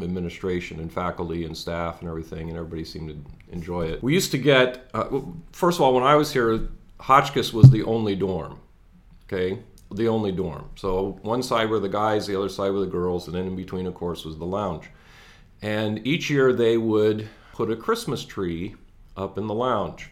administration 0.00 0.80
and 0.80 0.92
faculty 0.92 1.45
and 1.45 1.57
staff 1.57 2.00
and 2.00 2.09
everything, 2.09 2.49
and 2.49 2.57
everybody 2.57 2.85
seemed 2.85 3.09
to 3.09 3.52
enjoy 3.52 3.87
it. 3.87 4.02
We 4.02 4.14
used 4.14 4.30
to 4.30 4.38
get, 4.38 4.88
uh, 4.95 5.21
first 5.52 5.78
of 5.78 5.83
all, 5.83 5.95
when 5.95 6.04
I 6.04 6.14
was 6.14 6.33
here, 6.33 6.68
Hotchkiss 7.00 7.52
was 7.52 7.71
the 7.71 7.83
only 7.83 8.14
dorm. 8.14 8.59
Okay, 9.25 9.59
the 9.92 10.09
only 10.09 10.33
dorm. 10.33 10.71
So 10.76 11.18
one 11.23 11.42
side 11.42 11.68
were 11.68 11.80
the 11.80 11.88
guys, 11.88 12.26
the 12.26 12.37
other 12.37 12.49
side 12.49 12.73
were 12.73 12.80
the 12.80 12.87
girls, 12.87 13.26
and 13.26 13.37
then 13.37 13.47
in 13.47 13.57
between, 13.57 13.87
of 13.87 13.95
course, 13.95 14.25
was 14.25 14.38
the 14.38 14.47
lounge. 14.47 14.88
And 15.61 16.07
each 16.07 16.30
year 16.30 16.52
they 16.52 16.78
would 16.78 17.28
put 17.52 17.71
a 17.71 17.76
Christmas 17.76 18.25
tree 18.25 18.76
up 19.16 19.37
in 19.37 19.47
the 19.47 19.54
lounge. 19.54 20.11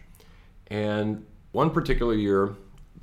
And 0.68 1.24
one 1.52 1.70
particular 1.70 2.14
year, 2.14 2.54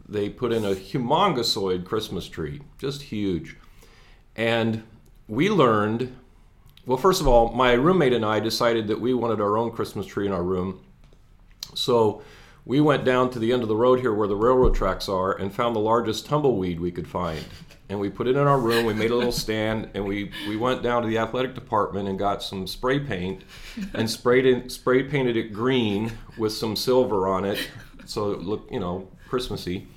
they 0.07 0.29
put 0.29 0.51
in 0.51 0.65
a 0.65 0.75
humongousOid 0.75 1.85
Christmas 1.85 2.27
tree, 2.27 2.61
just 2.77 3.01
huge. 3.01 3.55
And 4.35 4.83
we 5.27 5.49
learned, 5.49 6.15
well, 6.85 6.97
first 6.97 7.21
of 7.21 7.27
all, 7.27 7.53
my 7.53 7.73
roommate 7.73 8.13
and 8.13 8.25
I 8.25 8.39
decided 8.39 8.87
that 8.87 8.99
we 8.99 9.13
wanted 9.13 9.39
our 9.39 9.57
own 9.57 9.71
Christmas 9.71 10.05
tree 10.05 10.25
in 10.25 10.33
our 10.33 10.43
room. 10.43 10.83
So 11.75 12.21
we 12.65 12.81
went 12.81 13.05
down 13.05 13.29
to 13.31 13.39
the 13.39 13.51
end 13.51 13.63
of 13.63 13.69
the 13.69 13.75
road 13.75 13.99
here 13.99 14.13
where 14.13 14.27
the 14.27 14.35
railroad 14.35 14.75
tracks 14.75 15.09
are 15.09 15.33
and 15.33 15.53
found 15.53 15.75
the 15.75 15.79
largest 15.79 16.25
tumbleweed 16.25 16.79
we 16.79 16.91
could 16.91 17.07
find. 17.07 17.43
And 17.89 17.99
we 17.99 18.09
put 18.09 18.27
it 18.27 18.37
in 18.37 18.47
our 18.47 18.59
room, 18.59 18.85
we 18.85 18.93
made 18.93 19.11
a 19.11 19.15
little 19.15 19.31
stand, 19.31 19.89
and 19.93 20.05
we, 20.05 20.31
we 20.47 20.55
went 20.55 20.81
down 20.81 21.01
to 21.01 21.07
the 21.07 21.17
athletic 21.17 21.53
department 21.53 22.07
and 22.07 22.17
got 22.17 22.41
some 22.41 22.65
spray 22.65 22.99
paint 22.99 23.43
and 23.93 24.09
sprayed 24.09 24.45
it, 24.45 24.71
spray 24.71 25.03
painted 25.03 25.35
it 25.35 25.53
green 25.53 26.13
with 26.37 26.53
some 26.53 26.75
silver 26.75 27.27
on 27.27 27.45
it 27.45 27.69
so 28.05 28.31
it 28.31 28.39
looked, 28.39 28.71
you 28.71 28.79
know, 28.79 29.09
Christmassy. 29.27 29.87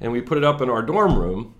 And 0.00 0.12
we 0.12 0.20
put 0.20 0.38
it 0.38 0.44
up 0.44 0.60
in 0.60 0.68
our 0.68 0.82
dorm 0.82 1.18
room, 1.18 1.54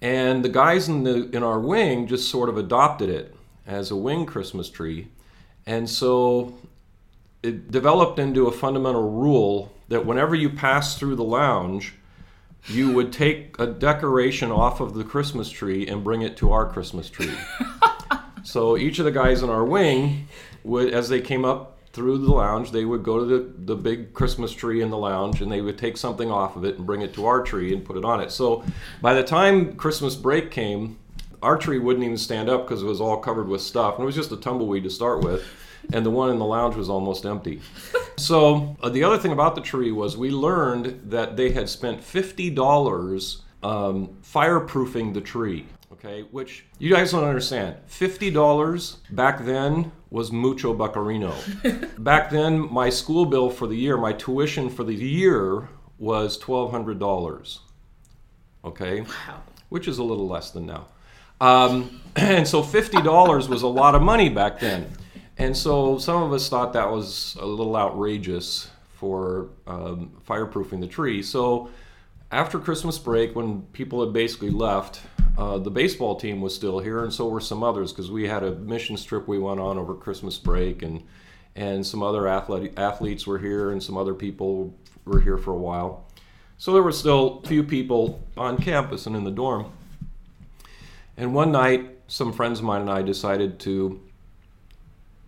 and 0.00 0.44
the 0.44 0.48
guys 0.48 0.88
in 0.88 1.04
the 1.04 1.28
in 1.30 1.42
our 1.42 1.60
wing 1.60 2.06
just 2.06 2.30
sort 2.30 2.48
of 2.48 2.56
adopted 2.56 3.08
it 3.08 3.36
as 3.66 3.90
a 3.90 3.96
wing 3.96 4.26
Christmas 4.26 4.70
tree. 4.70 5.08
And 5.66 5.88
so 5.88 6.54
it 7.42 7.70
developed 7.70 8.18
into 8.18 8.46
a 8.46 8.52
fundamental 8.52 9.10
rule 9.10 9.72
that 9.88 10.06
whenever 10.06 10.34
you 10.34 10.50
pass 10.50 10.98
through 10.98 11.16
the 11.16 11.24
lounge, 11.24 11.94
you 12.66 12.92
would 12.92 13.12
take 13.12 13.58
a 13.58 13.66
decoration 13.66 14.50
off 14.50 14.80
of 14.80 14.94
the 14.94 15.04
Christmas 15.04 15.50
tree 15.50 15.86
and 15.86 16.04
bring 16.04 16.22
it 16.22 16.36
to 16.38 16.52
our 16.52 16.66
Christmas 16.66 17.10
tree. 17.10 17.32
so 18.44 18.76
each 18.76 18.98
of 18.98 19.04
the 19.04 19.10
guys 19.10 19.42
in 19.42 19.50
our 19.50 19.64
wing 19.64 20.28
would, 20.64 20.92
as 20.92 21.08
they 21.08 21.20
came 21.20 21.44
up 21.44 21.78
through 21.92 22.18
the 22.18 22.32
lounge, 22.32 22.70
they 22.70 22.84
would 22.84 23.02
go 23.02 23.18
to 23.18 23.24
the, 23.24 23.52
the 23.58 23.76
big 23.76 24.14
Christmas 24.14 24.52
tree 24.52 24.80
in 24.80 24.90
the 24.90 24.98
lounge 24.98 25.42
and 25.42 25.50
they 25.50 25.60
would 25.60 25.76
take 25.76 25.96
something 25.96 26.30
off 26.30 26.56
of 26.56 26.64
it 26.64 26.76
and 26.76 26.86
bring 26.86 27.02
it 27.02 27.12
to 27.14 27.26
our 27.26 27.42
tree 27.42 27.72
and 27.72 27.84
put 27.84 27.96
it 27.96 28.04
on 28.04 28.20
it. 28.20 28.30
So 28.30 28.64
by 29.00 29.14
the 29.14 29.24
time 29.24 29.74
Christmas 29.74 30.14
break 30.14 30.50
came, 30.50 30.98
our 31.42 31.58
tree 31.58 31.78
wouldn't 31.78 32.04
even 32.04 32.16
stand 32.16 32.48
up 32.48 32.66
because 32.66 32.82
it 32.82 32.86
was 32.86 33.00
all 33.00 33.18
covered 33.18 33.48
with 33.48 33.60
stuff. 33.60 33.96
And 33.96 34.04
it 34.04 34.06
was 34.06 34.14
just 34.14 34.32
a 34.32 34.36
tumbleweed 34.36 34.84
to 34.84 34.90
start 34.90 35.22
with. 35.24 35.44
And 35.92 36.06
the 36.06 36.10
one 36.10 36.30
in 36.30 36.38
the 36.38 36.44
lounge 36.44 36.76
was 36.76 36.88
almost 36.88 37.26
empty. 37.26 37.60
So 38.16 38.76
uh, 38.82 38.88
the 38.88 39.04
other 39.04 39.18
thing 39.18 39.32
about 39.32 39.54
the 39.54 39.60
tree 39.60 39.92
was 39.92 40.16
we 40.16 40.30
learned 40.30 41.00
that 41.10 41.36
they 41.36 41.50
had 41.50 41.68
spent 41.68 42.00
$50 42.00 43.42
um, 43.62 44.16
fireproofing 44.22 45.14
the 45.14 45.20
tree. 45.20 45.66
Okay, 45.92 46.22
which 46.32 46.64
you 46.80 46.92
guys 46.92 47.12
don't 47.12 47.22
understand. 47.22 47.76
Fifty 47.86 48.28
dollars 48.28 48.96
back 49.10 49.44
then 49.44 49.92
was 50.10 50.32
mucho 50.32 50.74
buccarino. 50.74 51.32
back 52.02 52.28
then, 52.28 52.72
my 52.72 52.90
school 52.90 53.24
bill 53.24 53.50
for 53.50 53.68
the 53.68 53.76
year, 53.76 53.96
my 53.96 54.12
tuition 54.12 54.68
for 54.68 54.82
the 54.82 54.94
year 54.94 55.68
was 55.98 56.36
twelve 56.36 56.72
hundred 56.72 56.98
dollars. 56.98 57.60
Okay, 58.64 59.02
wow, 59.02 59.42
which 59.68 59.86
is 59.86 59.98
a 59.98 60.02
little 60.02 60.26
less 60.26 60.50
than 60.50 60.66
now. 60.66 60.86
Um, 61.40 62.00
and 62.16 62.48
so 62.48 62.64
fifty 62.64 63.00
dollars 63.00 63.48
was 63.48 63.62
a 63.62 63.68
lot 63.68 63.94
of 63.94 64.02
money 64.02 64.28
back 64.28 64.58
then. 64.58 64.90
And 65.38 65.56
so 65.56 65.98
some 65.98 66.22
of 66.22 66.32
us 66.32 66.48
thought 66.48 66.72
that 66.74 66.90
was 66.90 67.36
a 67.40 67.46
little 67.46 67.76
outrageous 67.76 68.70
for 68.94 69.48
um, 69.66 70.12
fireproofing 70.28 70.80
the 70.80 70.86
tree. 70.86 71.22
So 71.22 71.70
after 72.30 72.58
Christmas 72.58 72.98
break, 72.98 73.34
when 73.34 73.62
people 73.72 74.04
had 74.04 74.12
basically 74.12 74.50
left, 74.50 75.00
uh, 75.36 75.58
the 75.58 75.70
baseball 75.70 76.16
team 76.16 76.40
was 76.40 76.54
still 76.54 76.78
here, 76.78 77.02
and 77.02 77.12
so 77.12 77.28
were 77.28 77.40
some 77.40 77.62
others 77.62 77.92
because 77.92 78.10
we 78.10 78.28
had 78.28 78.42
a 78.42 78.52
mission 78.52 78.96
trip 78.96 79.26
we 79.26 79.38
went 79.38 79.60
on 79.60 79.78
over 79.78 79.94
Christmas 79.94 80.38
break, 80.38 80.82
and 80.82 81.02
and 81.56 81.86
some 81.86 82.02
other 82.02 82.28
athletic 82.28 82.78
athletes 82.78 83.26
were 83.26 83.38
here, 83.38 83.70
and 83.70 83.82
some 83.82 83.96
other 83.96 84.14
people 84.14 84.74
were 85.04 85.20
here 85.20 85.36
for 85.36 85.52
a 85.52 85.58
while. 85.58 86.06
So 86.56 86.72
there 86.72 86.82
were 86.82 86.92
still 86.92 87.42
few 87.42 87.62
people 87.62 88.22
on 88.36 88.56
campus 88.56 89.06
and 89.06 89.16
in 89.16 89.24
the 89.24 89.30
dorm. 89.30 89.72
And 91.16 91.34
one 91.34 91.52
night, 91.52 91.98
some 92.06 92.32
friends 92.32 92.60
of 92.60 92.64
mine 92.64 92.82
and 92.82 92.90
I 92.90 93.02
decided 93.02 93.58
to 93.60 94.00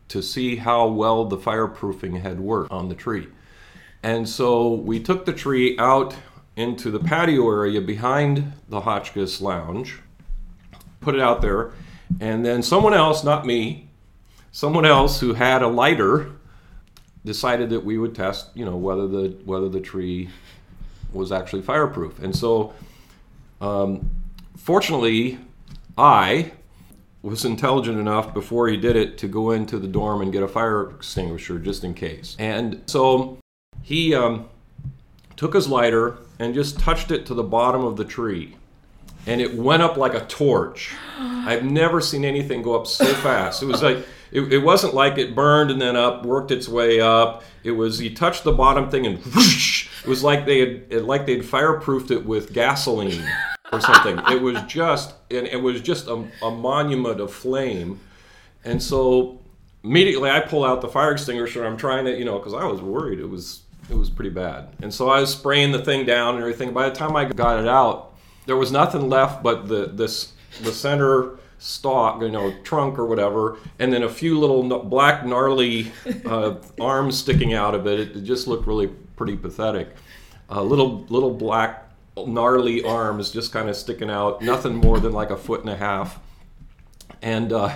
to 0.08 0.22
see 0.22 0.56
how 0.56 0.86
well 0.86 1.24
the 1.24 1.36
fireproofing 1.36 2.20
had 2.20 2.40
worked 2.40 2.70
on 2.70 2.88
the 2.88 2.94
tree. 2.94 3.28
And 4.02 4.28
so 4.28 4.74
we 4.74 5.00
took 5.00 5.24
the 5.24 5.32
tree 5.32 5.78
out 5.78 6.14
into 6.56 6.90
the 6.90 7.00
patio 7.00 7.50
area 7.50 7.80
behind 7.80 8.52
the 8.68 8.82
Hotchkiss 8.82 9.40
Lounge, 9.40 10.00
put 11.00 11.14
it 11.14 11.20
out 11.20 11.40
there, 11.40 11.72
and 12.20 12.44
then 12.44 12.62
someone 12.62 12.94
else, 12.94 13.24
not 13.24 13.46
me, 13.46 13.88
someone 14.52 14.84
else 14.84 15.20
who 15.20 15.32
had 15.34 15.62
a 15.62 15.68
lighter 15.68 16.32
decided 17.24 17.70
that 17.70 17.84
we 17.84 17.98
would 17.98 18.14
test, 18.14 18.50
you 18.54 18.64
know, 18.64 18.76
whether 18.76 19.08
the 19.08 19.36
whether 19.44 19.68
the 19.68 19.80
tree 19.80 20.28
was 21.12 21.32
actually 21.32 21.62
fireproof. 21.62 22.22
And 22.22 22.34
so, 22.36 22.74
um, 23.60 24.10
fortunately, 24.56 25.38
I 25.96 26.52
was 27.24 27.44
intelligent 27.44 27.98
enough 27.98 28.34
before 28.34 28.68
he 28.68 28.76
did 28.76 28.96
it 28.96 29.16
to 29.18 29.26
go 29.26 29.50
into 29.50 29.78
the 29.78 29.88
dorm 29.88 30.20
and 30.20 30.30
get 30.30 30.42
a 30.42 30.48
fire 30.48 30.90
extinguisher 30.90 31.58
just 31.58 31.82
in 31.82 31.94
case. 31.94 32.36
And 32.38 32.82
so 32.86 33.38
he 33.82 34.14
um, 34.14 34.48
took 35.34 35.54
his 35.54 35.66
lighter 35.66 36.18
and 36.38 36.54
just 36.54 36.78
touched 36.78 37.10
it 37.10 37.24
to 37.26 37.34
the 37.34 37.42
bottom 37.42 37.82
of 37.82 37.96
the 37.96 38.04
tree. 38.04 38.56
And 39.26 39.40
it 39.40 39.54
went 39.54 39.82
up 39.82 39.96
like 39.96 40.12
a 40.12 40.26
torch. 40.26 40.94
I've 41.18 41.64
never 41.64 42.02
seen 42.02 42.26
anything 42.26 42.60
go 42.60 42.78
up 42.78 42.86
so 42.86 43.06
fast. 43.06 43.62
It 43.62 43.66
was 43.66 43.82
like, 43.82 43.98
it, 44.30 44.52
it 44.52 44.58
wasn't 44.58 44.92
like 44.92 45.16
it 45.16 45.34
burned 45.34 45.70
and 45.70 45.80
then 45.80 45.96
up, 45.96 46.26
worked 46.26 46.50
its 46.50 46.68
way 46.68 47.00
up. 47.00 47.42
It 47.62 47.70
was, 47.70 47.98
he 47.98 48.10
touched 48.10 48.44
the 48.44 48.52
bottom 48.52 48.90
thing 48.90 49.06
and 49.06 49.18
whoosh, 49.34 49.88
it 50.02 50.08
was 50.08 50.22
like 50.22 50.44
they 50.44 50.60
had, 50.60 50.68
it, 50.90 51.04
like 51.04 51.24
they'd 51.24 51.42
fireproofed 51.42 52.10
it 52.10 52.26
with 52.26 52.52
gasoline 52.52 53.26
or 53.72 53.80
something. 53.80 54.18
It 54.28 54.40
was 54.40 54.60
just, 54.62 55.14
and 55.30 55.46
it 55.46 55.60
was 55.60 55.80
just 55.80 56.06
a, 56.06 56.26
a 56.42 56.50
monument 56.50 57.20
of 57.20 57.32
flame. 57.32 58.00
And 58.64 58.82
so 58.82 59.40
immediately 59.82 60.30
I 60.30 60.40
pull 60.40 60.64
out 60.64 60.80
the 60.80 60.88
fire 60.88 61.12
extinguisher. 61.12 61.64
I'm 61.64 61.76
trying 61.76 62.04
to, 62.06 62.16
you 62.16 62.24
know, 62.24 62.38
because 62.38 62.54
I 62.54 62.64
was 62.64 62.80
worried. 62.80 63.20
It 63.20 63.28
was 63.28 63.62
it 63.90 63.96
was 63.96 64.08
pretty 64.08 64.30
bad. 64.30 64.68
And 64.82 64.92
so 64.92 65.10
I 65.10 65.20
was 65.20 65.30
spraying 65.30 65.72
the 65.72 65.84
thing 65.84 66.06
down 66.06 66.36
and 66.36 66.42
everything. 66.42 66.72
By 66.72 66.88
the 66.88 66.94
time 66.94 67.14
I 67.16 67.26
got 67.26 67.60
it 67.60 67.68
out, 67.68 68.14
there 68.46 68.56
was 68.56 68.72
nothing 68.72 69.08
left 69.08 69.42
but 69.42 69.68
the 69.68 69.86
this 69.86 70.32
the 70.62 70.72
center 70.72 71.38
stalk, 71.58 72.20
you 72.22 72.30
know, 72.30 72.54
trunk 72.62 72.98
or 72.98 73.06
whatever, 73.06 73.58
and 73.78 73.92
then 73.92 74.02
a 74.02 74.08
few 74.08 74.38
little 74.38 74.62
black 74.80 75.24
gnarly 75.24 75.92
uh, 76.26 76.54
arms 76.80 77.18
sticking 77.18 77.54
out 77.54 77.74
of 77.74 77.86
it. 77.86 78.00
It, 78.00 78.16
it 78.16 78.24
just 78.24 78.46
looked 78.46 78.66
really 78.66 78.88
pretty 79.16 79.36
pathetic. 79.36 79.88
Uh, 80.50 80.62
little 80.62 81.04
little 81.08 81.32
black 81.32 81.83
gnarly 82.16 82.84
arms 82.84 83.30
just 83.30 83.52
kind 83.52 83.68
of 83.68 83.76
sticking 83.76 84.10
out, 84.10 84.40
nothing 84.42 84.74
more 84.74 85.00
than 85.00 85.12
like 85.12 85.30
a 85.30 85.36
foot 85.36 85.60
and 85.60 85.70
a 85.70 85.76
half. 85.76 86.18
And 87.22 87.52
uh, 87.52 87.74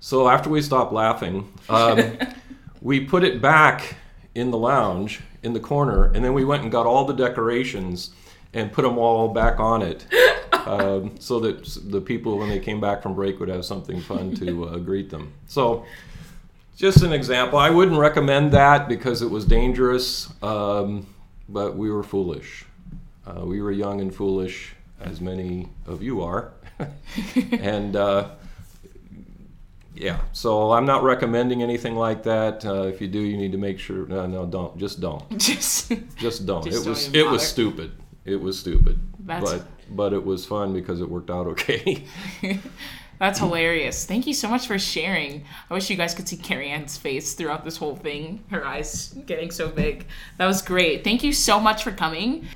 so 0.00 0.28
after 0.28 0.50
we 0.50 0.62
stopped 0.62 0.92
laughing, 0.92 1.52
um, 1.68 2.18
we 2.82 3.00
put 3.00 3.24
it 3.24 3.40
back 3.40 3.96
in 4.34 4.50
the 4.50 4.58
lounge 4.58 5.20
in 5.42 5.52
the 5.52 5.60
corner, 5.60 6.06
and 6.12 6.24
then 6.24 6.34
we 6.34 6.44
went 6.44 6.62
and 6.62 6.72
got 6.72 6.86
all 6.86 7.04
the 7.04 7.14
decorations 7.14 8.10
and 8.52 8.72
put 8.72 8.82
them 8.82 8.98
all 8.98 9.28
back 9.28 9.60
on 9.60 9.82
it, 9.82 10.04
um, 10.66 11.14
so 11.20 11.38
that 11.40 11.64
the 11.86 12.00
people 12.00 12.38
when 12.38 12.48
they 12.48 12.58
came 12.58 12.80
back 12.80 13.02
from 13.02 13.14
break 13.14 13.38
would 13.38 13.48
have 13.48 13.64
something 13.64 14.00
fun 14.00 14.34
to 14.34 14.64
uh, 14.66 14.76
greet 14.78 15.10
them. 15.10 15.32
So. 15.46 15.84
Just 16.76 17.02
an 17.02 17.12
example. 17.12 17.58
I 17.58 17.68
wouldn't 17.68 17.98
recommend 17.98 18.52
that 18.52 18.88
because 18.88 19.20
it 19.20 19.30
was 19.30 19.44
dangerous, 19.44 20.32
um, 20.42 21.06
but 21.46 21.76
we 21.76 21.90
were 21.90 22.02
foolish. 22.02 22.64
Uh, 23.30 23.44
we 23.44 23.60
were 23.60 23.70
young 23.70 24.00
and 24.00 24.14
foolish, 24.14 24.74
as 25.00 25.20
many 25.20 25.68
of 25.86 26.02
you 26.02 26.22
are. 26.22 26.52
and 27.52 27.94
uh, 27.94 28.30
yeah, 29.94 30.20
so 30.32 30.72
I'm 30.72 30.86
not 30.86 31.02
recommending 31.02 31.62
anything 31.62 31.94
like 31.94 32.22
that. 32.24 32.64
Uh, 32.64 32.84
if 32.84 33.00
you 33.00 33.08
do, 33.08 33.20
you 33.20 33.36
need 33.36 33.52
to 33.52 33.58
make 33.58 33.78
sure. 33.78 34.06
No, 34.06 34.26
no, 34.26 34.46
don't. 34.46 34.76
Just 34.78 35.00
don't. 35.00 35.28
Just 35.38 35.92
Just 36.16 36.46
don't. 36.46 36.64
Just 36.64 36.86
it 36.86 36.88
was 36.88 37.14
it 37.14 37.26
was 37.26 37.46
stupid. 37.46 37.92
It 38.24 38.40
was 38.40 38.58
stupid. 38.58 38.98
That's- 39.20 39.52
but 39.52 39.66
but 39.94 40.12
it 40.12 40.24
was 40.24 40.46
fun 40.46 40.72
because 40.72 41.00
it 41.00 41.08
worked 41.08 41.30
out 41.30 41.46
okay. 41.48 42.04
That's 43.18 43.38
hilarious. 43.38 44.06
Thank 44.06 44.26
you 44.26 44.32
so 44.32 44.48
much 44.48 44.66
for 44.66 44.78
sharing. 44.78 45.44
I 45.68 45.74
wish 45.74 45.90
you 45.90 45.96
guys 45.96 46.14
could 46.14 46.26
see 46.26 46.38
Carrie 46.38 46.70
Ann's 46.70 46.96
face 46.96 47.34
throughout 47.34 47.66
this 47.66 47.76
whole 47.76 47.94
thing. 47.94 48.42
Her 48.50 48.64
eyes 48.64 49.14
getting 49.26 49.50
so 49.50 49.68
big. 49.68 50.06
That 50.38 50.46
was 50.46 50.62
great. 50.62 51.04
Thank 51.04 51.22
you 51.22 51.34
so 51.34 51.60
much 51.60 51.84
for 51.84 51.92
coming. 51.92 52.46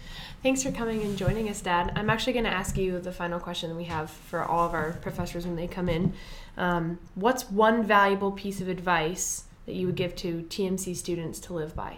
Thanks 0.44 0.62
for 0.62 0.70
coming 0.72 1.00
and 1.00 1.16
joining 1.16 1.48
us, 1.48 1.62
Dad. 1.62 1.90
I'm 1.96 2.10
actually 2.10 2.34
going 2.34 2.44
to 2.44 2.52
ask 2.52 2.76
you 2.76 3.00
the 3.00 3.12
final 3.12 3.40
question 3.40 3.74
we 3.78 3.84
have 3.84 4.10
for 4.10 4.44
all 4.44 4.66
of 4.66 4.74
our 4.74 4.92
professors 4.92 5.46
when 5.46 5.56
they 5.56 5.66
come 5.66 5.88
in. 5.88 6.12
Um, 6.58 6.98
what's 7.14 7.50
one 7.50 7.82
valuable 7.82 8.30
piece 8.30 8.60
of 8.60 8.68
advice 8.68 9.44
that 9.64 9.74
you 9.74 9.86
would 9.86 9.96
give 9.96 10.14
to 10.16 10.42
TMC 10.50 10.96
students 10.96 11.38
to 11.40 11.54
live 11.54 11.74
by? 11.74 11.96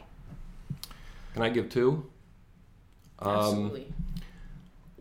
Can 1.34 1.42
I 1.42 1.48
give 1.48 1.68
two? 1.68 2.08
Um, 3.18 3.36
Absolutely. 3.36 3.92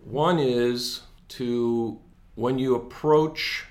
One 0.05 0.39
is 0.39 1.03
to, 1.27 1.99
when 2.33 2.57
you 2.57 2.73
approach 2.73 3.67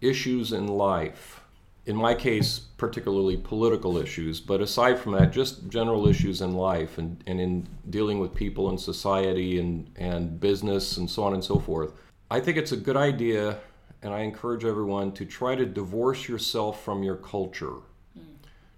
issues 0.00 0.52
in 0.52 0.68
life, 0.68 1.40
in 1.86 1.96
my 1.96 2.14
case, 2.14 2.58
particularly 2.58 3.36
political 3.36 3.96
issues, 3.96 4.40
but 4.40 4.60
aside 4.60 4.98
from 4.98 5.12
that, 5.12 5.32
just 5.32 5.68
general 5.68 6.08
issues 6.08 6.42
in 6.42 6.52
life 6.52 6.98
and, 6.98 7.22
and 7.26 7.40
in 7.40 7.66
dealing 7.90 8.18
with 8.18 8.34
people 8.34 8.68
in 8.70 8.76
society 8.76 9.58
and, 9.58 9.88
and 9.96 10.38
business 10.40 10.96
and 10.96 11.08
so 11.08 11.22
on 11.22 11.32
and 11.34 11.44
so 11.44 11.58
forth, 11.58 11.92
I 12.30 12.40
think 12.40 12.56
it's 12.56 12.72
a 12.72 12.76
good 12.76 12.96
idea, 12.96 13.58
and 14.02 14.12
I 14.12 14.20
encourage 14.20 14.64
everyone 14.64 15.12
to 15.12 15.24
try 15.24 15.54
to 15.54 15.64
divorce 15.64 16.28
yourself 16.28 16.84
from 16.84 17.02
your 17.02 17.16
culture. 17.16 17.76
Hmm. 18.14 18.34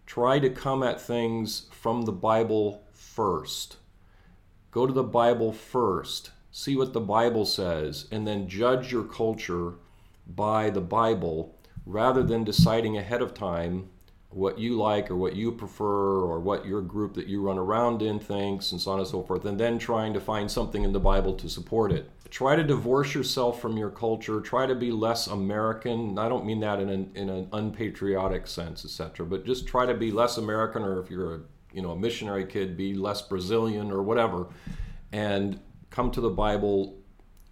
Try 0.06 0.38
to 0.38 0.50
come 0.50 0.82
at 0.82 1.00
things 1.00 1.66
from 1.70 2.02
the 2.02 2.12
Bible 2.12 2.84
first 2.92 3.78
go 4.70 4.86
to 4.86 4.92
the 4.92 5.02
Bible 5.02 5.52
first, 5.52 6.30
see 6.52 6.76
what 6.76 6.92
the 6.92 7.00
Bible 7.00 7.44
says, 7.44 8.06
and 8.12 8.26
then 8.26 8.48
judge 8.48 8.92
your 8.92 9.04
culture 9.04 9.74
by 10.26 10.70
the 10.70 10.80
Bible 10.80 11.57
rather 11.88 12.22
than 12.22 12.44
deciding 12.44 12.98
ahead 12.98 13.22
of 13.22 13.32
time 13.32 13.88
what 14.28 14.58
you 14.58 14.76
like 14.76 15.10
or 15.10 15.16
what 15.16 15.34
you 15.34 15.50
prefer 15.50 16.20
or 16.20 16.38
what 16.38 16.66
your 16.66 16.82
group 16.82 17.14
that 17.14 17.26
you 17.26 17.40
run 17.40 17.56
around 17.56 18.02
in 18.02 18.18
thinks 18.18 18.72
and 18.72 18.80
so 18.80 18.90
on 18.90 18.98
and 18.98 19.08
so 19.08 19.22
forth, 19.22 19.46
and 19.46 19.58
then 19.58 19.78
trying 19.78 20.12
to 20.12 20.20
find 20.20 20.50
something 20.50 20.84
in 20.84 20.92
the 20.92 21.00
Bible 21.00 21.32
to 21.32 21.48
support 21.48 21.90
it. 21.90 22.10
Try 22.28 22.56
to 22.56 22.62
divorce 22.62 23.14
yourself 23.14 23.62
from 23.62 23.78
your 23.78 23.88
culture. 23.88 24.42
Try 24.42 24.66
to 24.66 24.74
be 24.74 24.92
less 24.92 25.28
American. 25.28 26.18
I 26.18 26.28
don't 26.28 26.44
mean 26.44 26.60
that 26.60 26.78
in 26.78 26.90
an, 26.90 27.10
in 27.14 27.30
an 27.30 27.48
unpatriotic 27.54 28.46
sense, 28.46 28.84
etc., 28.84 29.24
but 29.24 29.46
just 29.46 29.66
try 29.66 29.86
to 29.86 29.94
be 29.94 30.10
less 30.10 30.36
American, 30.36 30.82
or 30.82 31.00
if 31.00 31.10
you're 31.10 31.36
a 31.36 31.40
you 31.72 31.80
know 31.80 31.92
a 31.92 31.98
missionary 31.98 32.44
kid, 32.44 32.76
be 32.76 32.92
less 32.92 33.22
Brazilian 33.22 33.90
or 33.90 34.02
whatever, 34.02 34.48
and 35.10 35.58
come 35.88 36.10
to 36.10 36.20
the 36.20 36.28
Bible 36.28 36.98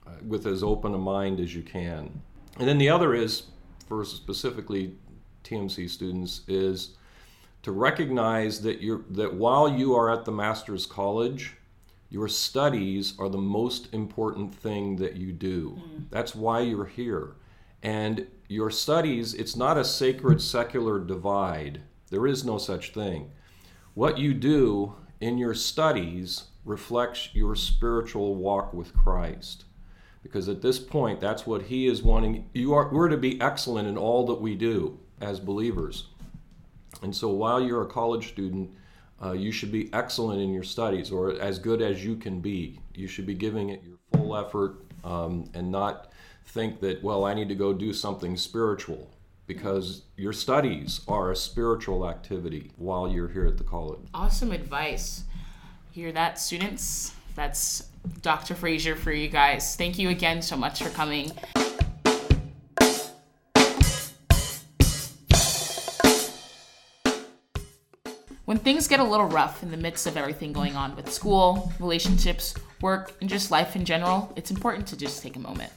uh, 0.07 0.11
with 0.27 0.47
as 0.47 0.63
open 0.63 0.93
a 0.93 0.99
mind 0.99 1.41
as 1.41 1.55
you 1.55 1.63
can. 1.63 2.21
And 2.59 2.69
then 2.69 2.77
the 2.77 2.91
other 2.91 3.15
is, 3.15 3.45
for 3.87 4.05
specifically 4.05 4.95
TMC 5.45 5.89
students, 5.89 6.43
is 6.49 6.97
to 7.63 7.73
recognize 7.73 8.61
that 8.63 8.81
you're 8.81 9.03
that 9.11 9.35
while 9.35 9.69
you 9.69 9.95
are 9.95 10.11
at 10.11 10.25
the 10.25 10.33
master's 10.33 10.87
college, 10.87 11.55
your 12.11 12.29
studies 12.29 13.15
are 13.19 13.29
the 13.29 13.39
most 13.39 13.93
important 13.93 14.55
thing 14.55 14.97
that 14.97 15.17
you 15.17 15.33
do. 15.33 15.71
Mm-hmm. 15.71 16.03
That's 16.11 16.35
why 16.35 16.61
you're 16.61 16.87
here. 16.87 17.35
And 17.83 18.27
your 18.49 18.71
studies, 18.71 19.35
it's 19.35 19.57
not 19.57 19.77
a 19.77 19.85
sacred 19.85 20.41
secular 20.41 20.99
divide. 20.99 21.83
There 22.11 22.27
is 22.27 22.45
no 22.45 22.59
such 22.59 22.93
thing. 22.93 23.31
What 23.95 24.19
you 24.19 24.35
do 24.35 24.95
in 25.21 25.39
your 25.39 25.55
studies 25.55 26.45
reflects 26.65 27.31
your 27.33 27.55
spiritual 27.55 28.35
walk 28.35 28.73
with 28.73 28.95
Christ. 28.95 29.66
Because 30.27 30.49
at 30.49 30.61
this 30.61 30.81
point, 30.81 31.21
that's 31.21 31.47
what 31.47 31.63
he 31.63 31.87
is 31.87 32.03
wanting. 32.03 32.51
You 32.53 32.75
are 32.75 32.89
we're 32.93 33.09
to 33.09 33.17
be 33.17 33.41
excellent 33.41 33.87
in 33.87 33.97
all 33.97 34.27
that 34.27 34.41
we 34.41 34.57
do 34.57 34.99
as 35.21 35.39
believers. 35.39 36.09
And 37.03 37.15
so 37.15 37.29
while 37.29 37.61
you're 37.61 37.83
a 37.83 37.87
college 37.87 38.29
student, 38.29 38.73
uh, 39.23 39.33
you 39.33 39.53
should 39.53 39.71
be 39.71 39.89
excellent 39.93 40.43
in 40.43 40.53
your 40.53 40.65
studies 40.65 41.13
or 41.13 41.41
as 41.41 41.61
good 41.61 41.81
as 41.81 42.05
you 42.05 42.17
can 42.17 42.41
be. 42.41 42.81
You 42.95 43.07
should 43.07 43.25
be 43.25 43.35
giving 43.35 43.69
it 43.69 43.85
your 43.85 43.99
full 44.13 44.37
effort 44.37 44.81
um, 45.05 45.49
and 45.55 45.71
not 45.71 46.11
think 46.47 46.81
that, 46.81 47.03
well, 47.05 47.25
I 47.25 47.33
need 47.33 47.49
to 47.49 47.55
go 47.55 47.73
do 47.73 47.93
something 47.93 48.37
spiritual 48.37 49.09
because 49.47 50.03
your 50.17 50.33
studies 50.33 51.03
are 51.07 51.31
a 51.31 51.37
spiritual 51.37 52.09
activity 52.09 52.73
while 52.77 53.07
you're 53.07 53.29
here 53.29 53.47
at 53.47 53.59
the 53.59 53.65
college. 53.65 54.01
Awesome 54.13 54.51
advice. 54.51 55.23
Hear 55.93 56.11
that, 56.13 56.41
students? 56.41 57.16
That's 57.37 57.91
Dr. 58.23 58.55
Frazer 58.55 58.97
for 58.97 59.13
you 59.13 59.29
guys. 59.29 59.77
Thank 59.77 59.99
you 59.99 60.09
again 60.09 60.41
so 60.41 60.57
much 60.57 60.83
for 60.83 60.89
coming. 60.91 61.31
When 68.47 68.59
things 68.59 68.89
get 68.89 69.01
a 69.01 69.05
little 69.05 69.27
rough 69.27 69.63
in 69.63 69.71
the 69.71 69.77
midst 69.77 70.07
of 70.07 70.17
everything 70.17 70.53
going 70.53 70.77
on 70.77 70.97
with 70.97 71.13
school, 71.13 71.73
relationships, 71.79 72.55
work, 72.81 73.13
and 73.21 73.29
just 73.29 73.51
life 73.51 73.77
in 73.77 73.85
general, 73.85 74.33
it's 74.37 74.51
important 74.51 74.87
to 74.89 74.97
just 74.97 75.21
take 75.23 75.37
a 75.37 75.41
moment. 75.41 75.73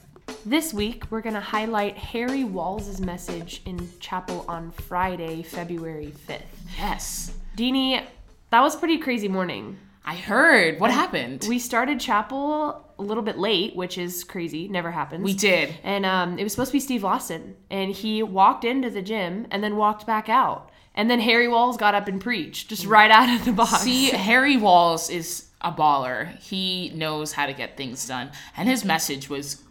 This 0.46 0.74
week, 0.74 1.04
we're 1.10 1.22
going 1.22 1.34
to 1.34 1.42
highlight 1.42 1.98
Harry 1.98 2.44
Walls' 2.44 3.02
message 3.02 3.62
in 3.66 3.90
chapel 4.00 4.46
on 4.48 4.72
Friday, 4.72 5.42
February 5.42 6.14
5th. 6.28 6.44
Yes. 6.78 7.34
Deanie, 7.58 8.06
that 8.52 8.62
was 8.62 8.76
a 8.76 8.78
pretty 8.78 9.00
crazy 9.00 9.28
morning. 9.28 9.78
I 10.06 10.16
heard. 10.16 10.80
What 10.80 10.92
happened? 10.92 11.46
We 11.48 11.60
started 11.60 12.00
chapel 12.00 12.86
a 12.98 13.04
little 13.04 13.24
bit 13.24 13.38
late, 13.38 13.76
which 13.76 13.98
is 13.98 14.24
crazy. 14.24 14.68
Never 14.68 14.92
happens. 14.92 15.24
We 15.24 15.34
did. 15.34 15.76
And 15.84 16.06
um, 16.06 16.38
it 16.40 16.44
was 16.44 16.54
supposed 16.54 16.72
to 16.72 16.76
be 16.76 16.80
Steve 16.80 17.04
Lawson. 17.04 17.56
And 17.70 17.92
he 17.92 18.24
walked 18.24 18.66
into 18.66 18.90
the 18.90 19.02
gym 19.02 19.48
and 19.52 19.64
then 19.64 19.76
walked 19.76 20.06
back 20.06 20.30
out. 20.30 20.70
And 20.96 21.10
then 21.10 21.20
Harry 21.20 21.48
Walls 21.48 21.78
got 21.78 21.96
up 21.96 22.08
and 22.08 22.20
preached 22.20 22.70
just 22.70 22.86
right 22.86 23.12
out 23.12 23.30
of 23.30 23.46
the 23.46 23.54
box. 23.54 23.82
See, 23.82 24.10
Harry 24.10 24.58
Walls 24.58 25.10
is 25.10 25.46
a 25.62 25.72
baller. 25.72 26.38
He 26.40 26.92
knows 26.96 27.34
how 27.34 27.46
to 27.46 27.54
get 27.54 27.78
things 27.78 28.06
done. 28.08 28.32
And 28.58 28.68
his 28.68 28.84
message 28.84 29.30
was 29.30 29.64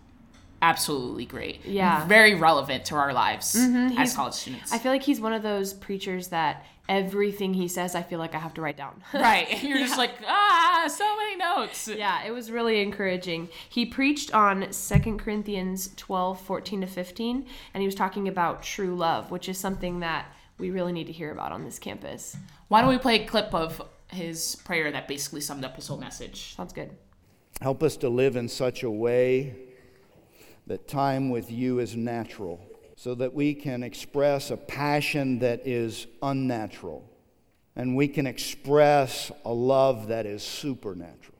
absolutely 0.62 1.24
great. 1.24 1.64
Yeah. 1.64 2.06
Very 2.06 2.34
relevant 2.34 2.84
to 2.86 2.94
our 2.96 3.12
lives 3.12 3.54
as 3.54 3.90
He's- 3.92 4.14
college 4.16 4.34
students. 4.34 4.72
I 4.72 4.78
feel 4.78 4.92
like 4.92 5.02
he's 5.02 5.20
one 5.20 5.32
of 5.32 5.42
those 5.42 5.72
preachers 5.72 6.28
that 6.28 6.64
everything 6.88 7.52
he 7.52 7.68
says, 7.68 7.94
I 7.94 8.02
feel 8.02 8.18
like 8.18 8.34
I 8.34 8.38
have 8.38 8.54
to 8.54 8.62
write 8.62 8.76
down. 8.76 9.02
right. 9.14 9.46
And 9.50 9.62
you're 9.62 9.78
just 9.78 9.98
like, 9.98 10.12
ah, 10.26 10.86
so 10.88 11.16
many 11.18 11.36
notes. 11.36 11.86
Yeah, 11.88 12.24
it 12.24 12.30
was 12.30 12.50
really 12.50 12.80
encouraging. 12.80 13.50
He 13.68 13.84
preached 13.84 14.34
on 14.34 14.68
2 14.70 15.16
Corinthians 15.18 15.90
12, 15.96 16.40
14 16.40 16.80
to 16.80 16.86
15, 16.86 17.46
and 17.74 17.80
he 17.80 17.86
was 17.86 17.94
talking 17.94 18.26
about 18.26 18.62
true 18.62 18.96
love, 18.96 19.30
which 19.30 19.48
is 19.48 19.58
something 19.58 20.00
that 20.00 20.26
we 20.56 20.70
really 20.70 20.92
need 20.92 21.06
to 21.08 21.12
hear 21.12 21.30
about 21.30 21.52
on 21.52 21.64
this 21.64 21.78
campus. 21.78 22.36
Why 22.68 22.80
don't 22.80 22.90
we 22.90 22.98
play 22.98 23.22
a 23.22 23.26
clip 23.26 23.54
of 23.54 23.82
his 24.08 24.56
prayer 24.56 24.90
that 24.90 25.06
basically 25.06 25.42
summed 25.42 25.64
up 25.64 25.76
his 25.76 25.86
whole 25.86 25.98
message? 25.98 26.56
Sounds 26.56 26.72
good. 26.72 26.90
Help 27.60 27.82
us 27.82 27.96
to 27.98 28.08
live 28.08 28.34
in 28.34 28.48
such 28.48 28.82
a 28.82 28.90
way 28.90 29.54
that 30.68 30.86
time 30.86 31.30
with 31.30 31.50
you 31.50 31.78
is 31.78 31.96
natural, 31.96 32.60
so 32.96 33.14
that 33.14 33.34
we 33.34 33.54
can 33.54 33.82
express 33.82 34.50
a 34.50 34.56
passion 34.56 35.38
that 35.40 35.66
is 35.66 36.06
unnatural, 36.22 37.08
and 37.74 37.96
we 37.96 38.08
can 38.08 38.26
express 38.26 39.32
a 39.44 39.52
love 39.52 40.08
that 40.08 40.26
is 40.26 40.42
supernatural. 40.42 41.38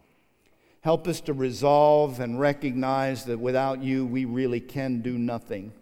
Help 0.81 1.07
us 1.07 1.21
to 1.21 1.33
resolve 1.33 2.21
and 2.21 2.41
recognize 2.41 3.25
that 3.25 3.39
without 3.39 3.83
you, 3.83 4.07
we 4.07 4.25
really 4.25 4.61
can 4.61 5.03
do 5.03 5.19
nothing. 5.19 5.73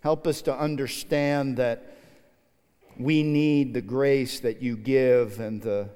Help 0.00 0.26
us 0.26 0.42
to 0.42 0.56
understand 0.56 1.56
that 1.56 1.96
we 2.98 3.22
need 3.22 3.74
the 3.74 3.80
grace 3.80 4.40
that 4.40 4.62
you 4.62 4.76
give 4.76 5.40
and 5.40 5.62
the 5.62 5.88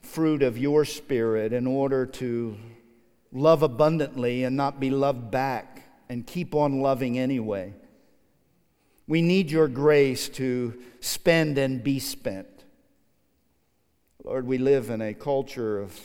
fruit 0.00 0.42
of 0.42 0.58
your 0.58 0.84
spirit 0.84 1.52
in 1.52 1.66
order 1.66 2.06
to 2.06 2.56
love 3.32 3.62
abundantly 3.62 4.44
and 4.44 4.56
not 4.56 4.80
be 4.80 4.90
loved 4.90 5.30
back 5.30 5.71
and 6.12 6.26
keep 6.26 6.54
on 6.54 6.82
loving 6.82 7.18
anyway. 7.18 7.72
We 9.08 9.22
need 9.22 9.50
your 9.50 9.66
grace 9.66 10.28
to 10.30 10.78
spend 11.00 11.56
and 11.56 11.82
be 11.82 11.98
spent. 12.00 12.64
Lord, 14.22 14.46
we 14.46 14.58
live 14.58 14.90
in 14.90 15.00
a 15.00 15.14
culture 15.14 15.80
of 15.80 15.98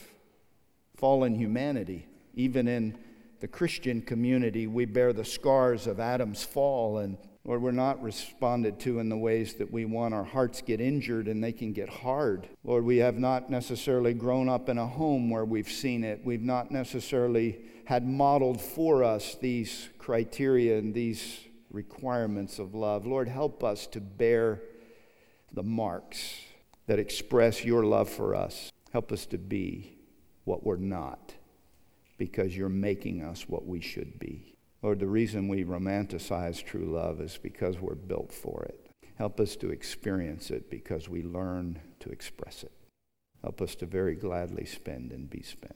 fallen 0.96 1.34
humanity. 1.34 2.06
Even 2.34 2.66
in 2.68 2.96
the 3.40 3.48
Christian 3.48 4.00
community, 4.00 4.66
we 4.66 4.86
bear 4.86 5.12
the 5.12 5.26
scars 5.26 5.86
of 5.86 6.00
Adam's 6.00 6.42
fall, 6.42 6.96
and 6.96 7.18
Lord, 7.44 7.62
we're 7.62 7.70
not 7.70 8.02
responded 8.02 8.78
to 8.80 8.98
in 8.98 9.08
the 9.08 9.16
ways 9.16 9.54
that 9.54 9.72
we 9.72 9.84
want. 9.84 10.12
Our 10.12 10.24
hearts 10.24 10.60
get 10.60 10.80
injured 10.80 11.28
and 11.28 11.42
they 11.42 11.52
can 11.52 11.72
get 11.72 11.88
hard. 11.88 12.48
Lord, 12.62 12.84
we 12.84 12.98
have 12.98 13.18
not 13.18 13.48
necessarily 13.48 14.12
grown 14.12 14.48
up 14.48 14.68
in 14.68 14.76
a 14.76 14.86
home 14.86 15.30
where 15.30 15.44
we've 15.44 15.70
seen 15.70 16.04
it. 16.04 16.20
We've 16.24 16.42
not 16.42 16.70
necessarily 16.70 17.60
had 17.86 18.06
modeled 18.06 18.60
for 18.60 19.02
us 19.02 19.34
these 19.36 19.88
criteria 19.98 20.78
and 20.78 20.92
these 20.92 21.40
requirements 21.70 22.58
of 22.58 22.74
love. 22.74 23.06
Lord, 23.06 23.28
help 23.28 23.64
us 23.64 23.86
to 23.88 24.00
bear 24.00 24.60
the 25.52 25.62
marks 25.62 26.34
that 26.86 26.98
express 26.98 27.64
your 27.64 27.84
love 27.84 28.08
for 28.08 28.34
us. 28.34 28.70
Help 28.92 29.12
us 29.12 29.26
to 29.26 29.38
be 29.38 29.96
what 30.44 30.64
we're 30.64 30.76
not 30.76 31.34
because 32.16 32.56
you're 32.56 32.68
making 32.68 33.22
us 33.22 33.48
what 33.48 33.66
we 33.66 33.80
should 33.80 34.18
be. 34.18 34.47
Lord, 34.82 35.00
the 35.00 35.06
reason 35.06 35.48
we 35.48 35.64
romanticize 35.64 36.64
true 36.64 36.86
love 36.86 37.20
is 37.20 37.38
because 37.38 37.80
we're 37.80 37.94
built 37.94 38.32
for 38.32 38.64
it. 38.64 38.88
Help 39.16 39.40
us 39.40 39.56
to 39.56 39.70
experience 39.70 40.50
it 40.50 40.70
because 40.70 41.08
we 41.08 41.22
learn 41.22 41.80
to 41.98 42.10
express 42.10 42.62
it. 42.62 42.72
Help 43.42 43.60
us 43.60 43.74
to 43.76 43.86
very 43.86 44.14
gladly 44.14 44.64
spend 44.64 45.12
and 45.12 45.28
be 45.28 45.42
spent. 45.42 45.74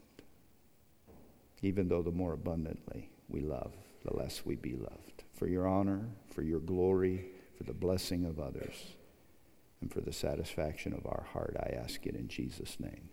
Even 1.60 1.88
though 1.88 2.02
the 2.02 2.10
more 2.12 2.32
abundantly 2.32 3.10
we 3.28 3.40
love, 3.40 3.72
the 4.04 4.16
less 4.16 4.44
we 4.44 4.54
be 4.54 4.74
loved. 4.74 5.24
For 5.32 5.48
your 5.48 5.66
honor, 5.66 6.08
for 6.32 6.42
your 6.42 6.60
glory, 6.60 7.26
for 7.56 7.64
the 7.64 7.72
blessing 7.72 8.24
of 8.24 8.38
others, 8.38 8.94
and 9.80 9.92
for 9.92 10.00
the 10.00 10.12
satisfaction 10.12 10.92
of 10.92 11.06
our 11.06 11.26
heart, 11.32 11.56
I 11.58 11.74
ask 11.74 12.06
it 12.06 12.14
in 12.14 12.28
Jesus' 12.28 12.78
name. 12.78 13.08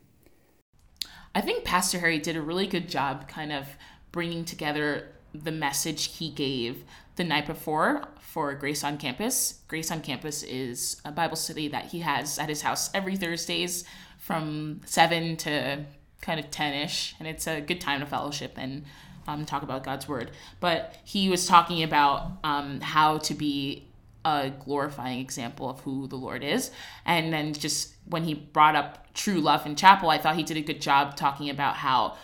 I 1.34 1.41
think 1.41 1.63
Pastor 1.63 1.99
Harry 1.99 2.19
did 2.19 2.36
a 2.36 2.41
really 2.41 2.67
good 2.67 2.88
job 2.89 3.28
kind 3.28 3.52
of 3.52 3.67
bringing 4.12 4.45
together 4.45 5.15
the 5.34 5.52
message 5.52 6.18
he 6.18 6.30
gave 6.30 6.84
the 7.15 7.24
night 7.24 7.46
before 7.46 8.08
for 8.20 8.54
Grace 8.54 8.84
on 8.84 8.98
Campus. 8.98 9.60
Grace 9.68 9.92
on 9.92 10.02
Campus 10.02 10.44
is 10.44 11.02
a 11.04 11.12
Bible 11.12 11.36
study 11.36 11.68
that 11.68 11.86
he 11.86 12.00
has 12.00 12.39
at 12.39 12.50
his 12.50 12.62
house 12.62 12.89
every 12.94 13.18
Thursdays 13.18 13.84
from 14.18 14.82
7 14.86 15.38
to 15.38 15.86
kind 16.22 16.39
of 16.39 16.52
10 16.52 16.74
ish. 16.74 17.15
And 17.20 17.28
it's 17.28 17.48
a 17.48 17.62
good 17.62 17.82
time 17.82 18.00
to 18.00 18.06
fellowship 18.06 18.54
and 18.58 18.86
um, 19.28 19.46
talk 19.46 19.63
about 19.63 19.84
God's 19.84 20.08
Word. 20.08 20.32
But 20.60 20.96
he 21.04 21.30
was 21.30 21.46
talking 21.46 21.84
about 21.84 22.32
um, 22.44 22.82
how 22.82 23.18
to 23.20 23.34
be 23.34 23.88
a 24.26 24.52
glorifying 24.52 25.20
example 25.20 25.70
of 25.70 25.80
who 25.82 26.08
the 26.08 26.15
Lord 26.15 26.44
is. 26.44 26.72
And 27.06 27.32
then 27.32 27.54
just 27.54 27.94
when 28.06 28.24
he 28.24 28.34
brought 28.34 28.76
up 28.76 29.13
true 29.13 29.39
love 29.39 29.65
in 29.65 29.76
chapel, 29.76 30.10
I 30.10 30.18
thought 30.18 30.36
he 30.36 30.44
did 30.44 30.58
a 30.58 30.62
good 30.62 30.82
job 30.82 31.15
talking 31.15 31.50
about 31.50 31.76
how 31.76 32.18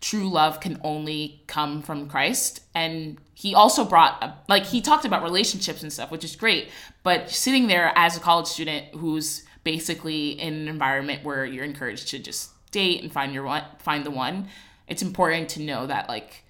true 0.00 0.28
love 0.28 0.60
can 0.60 0.80
only 0.82 1.42
come 1.46 1.82
from 1.82 2.08
Christ. 2.08 2.60
And 2.74 3.18
he 3.34 3.54
also 3.54 3.84
brought, 3.84 4.44
like, 4.48 4.64
he 4.64 4.80
talked 4.80 5.04
about 5.04 5.22
relationships 5.22 5.82
and 5.82 5.92
stuff, 5.92 6.10
which 6.10 6.24
is 6.24 6.36
great. 6.36 6.68
But 7.02 7.30
sitting 7.30 7.66
there 7.66 7.92
as 7.96 8.16
a 8.16 8.20
college 8.20 8.46
student 8.46 8.86
who's 8.94 9.44
basically 9.64 10.30
in 10.40 10.54
an 10.54 10.68
environment 10.68 11.24
where 11.24 11.44
you're 11.44 11.64
encouraged 11.64 12.08
to 12.08 12.18
just 12.18 12.50
date 12.70 13.02
and 13.02 13.12
find 13.12 13.32
your 13.32 13.44
one, 13.44 13.64
find 13.78 14.04
the 14.04 14.10
one, 14.10 14.48
it's 14.86 15.02
important 15.02 15.48
to 15.50 15.62
know 15.62 15.86
that, 15.86 16.08
like, 16.08 16.44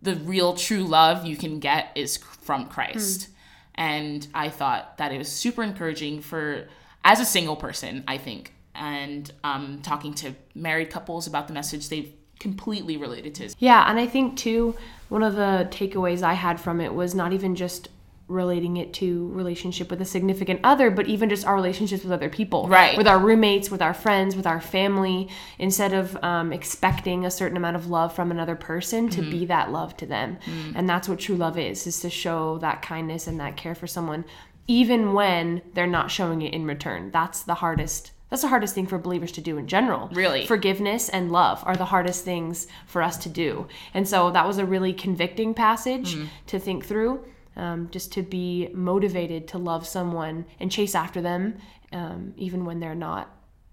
the 0.00 0.16
real 0.16 0.54
true 0.54 0.84
love 0.84 1.26
you 1.26 1.36
can 1.36 1.58
get 1.58 1.90
is 1.94 2.16
from 2.16 2.66
Christ. 2.66 3.28
And 3.74 4.26
I 4.34 4.50
thought 4.50 4.98
that 4.98 5.12
it 5.12 5.18
was 5.18 5.28
super 5.28 5.62
encouraging 5.62 6.20
for, 6.20 6.68
as 7.04 7.20
a 7.20 7.24
single 7.24 7.56
person, 7.56 8.04
I 8.06 8.18
think, 8.18 8.52
and 8.74 9.30
um, 9.42 9.80
talking 9.82 10.14
to 10.14 10.34
married 10.54 10.90
couples 10.90 11.26
about 11.26 11.48
the 11.48 11.54
message 11.54 11.88
they've 11.88 12.12
completely 12.42 12.96
related 12.96 13.34
to. 13.36 13.54
Yeah, 13.58 13.88
and 13.88 13.98
I 13.98 14.06
think 14.06 14.36
too, 14.36 14.74
one 15.08 15.22
of 15.22 15.34
the 15.36 15.68
takeaways 15.70 16.22
I 16.22 16.34
had 16.34 16.60
from 16.60 16.80
it 16.80 16.92
was 16.92 17.14
not 17.14 17.32
even 17.32 17.54
just 17.54 17.88
relating 18.28 18.76
it 18.78 18.94
to 18.94 19.28
relationship 19.32 19.90
with 19.90 20.00
a 20.00 20.04
significant 20.04 20.58
other 20.64 20.90
but 20.90 21.06
even 21.06 21.28
just 21.28 21.44
our 21.44 21.54
relationships 21.54 22.02
with 22.02 22.12
other 22.12 22.30
people 22.30 22.66
Right. 22.66 22.96
with 22.96 23.06
our 23.06 23.18
roommates 23.18 23.70
with 23.70 23.82
our 23.82 23.92
friends 23.92 24.34
with 24.36 24.46
our 24.46 24.60
family 24.60 25.28
instead 25.58 25.92
of 25.92 26.16
um, 26.24 26.50
expecting 26.52 27.26
a 27.26 27.30
certain 27.30 27.58
amount 27.58 27.76
of 27.76 27.88
love 27.90 28.14
from 28.14 28.30
another 28.30 28.54
person 28.54 29.10
to 29.10 29.20
be 29.20 29.44
that 29.46 29.70
love 29.70 29.96
to 29.98 30.06
them 30.06 30.38
and 30.74 30.88
that's 30.88 31.08
what 31.08 31.18
true 31.18 31.36
love 31.36 31.58
is 31.58 31.86
is 31.86 32.00
to 32.00 32.08
show 32.08 32.56
that 32.58 32.80
kindness 32.80 33.26
and 33.26 33.38
that 33.38 33.56
care 33.56 33.74
for 33.74 33.86
someone 33.88 34.24
even 34.66 35.12
when 35.12 35.60
they're 35.74 35.86
not 35.86 36.10
showing 36.10 36.40
it 36.40 36.54
in 36.54 36.64
return 36.64 37.10
that's 37.10 37.42
the 37.42 37.54
hardest 37.56 38.12
That's 38.32 38.40
the 38.40 38.48
hardest 38.48 38.74
thing 38.74 38.86
for 38.86 38.96
believers 38.96 39.30
to 39.32 39.42
do 39.42 39.58
in 39.58 39.66
general. 39.66 40.08
Really? 40.10 40.46
Forgiveness 40.46 41.10
and 41.10 41.30
love 41.30 41.62
are 41.66 41.76
the 41.76 41.84
hardest 41.84 42.24
things 42.24 42.66
for 42.86 43.02
us 43.02 43.18
to 43.18 43.28
do. 43.28 43.68
And 43.92 44.08
so 44.08 44.30
that 44.30 44.46
was 44.46 44.56
a 44.56 44.64
really 44.64 44.94
convicting 44.94 45.52
passage 45.52 46.16
to 46.46 46.58
think 46.58 46.86
through, 46.86 47.26
um, 47.56 47.90
just 47.90 48.10
to 48.12 48.22
be 48.22 48.70
motivated 48.72 49.48
to 49.48 49.58
love 49.58 49.86
someone 49.86 50.46
and 50.58 50.72
chase 50.72 50.94
after 50.94 51.20
them, 51.20 51.58
um, 51.92 52.32
even 52.38 52.64
when 52.64 52.80
they're 52.80 52.94
not 52.94 53.28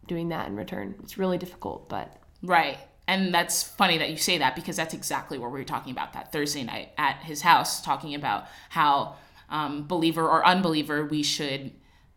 doing 0.07 0.27
that 0.27 0.49
in 0.49 0.57
return. 0.57 0.93
It's 1.03 1.17
really 1.17 1.37
difficult, 1.37 1.87
but 1.87 2.21
Right. 2.43 2.79
And 3.07 3.33
that's 3.33 3.63
funny 3.63 3.97
that 3.99 4.09
you 4.09 4.17
say 4.17 4.39
that 4.39 4.57
because 4.57 4.75
that's 4.75 4.93
exactly 4.93 5.37
what 5.37 5.53
we 5.53 5.59
were 5.59 5.63
talking 5.63 5.93
about 5.93 6.11
that 6.11 6.33
Thursday 6.33 6.63
night 6.63 6.89
at 6.97 7.23
his 7.23 7.43
house, 7.43 7.81
talking 7.81 8.13
about 8.13 8.43
how, 8.67 9.15
um, 9.49 9.87
believer 9.87 10.27
or 10.27 10.45
unbeliever, 10.45 11.05
we 11.05 11.23
should 11.23 11.71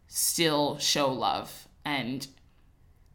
still 0.09 0.77
show 0.79 1.13
love. 1.13 1.69
And 1.85 2.27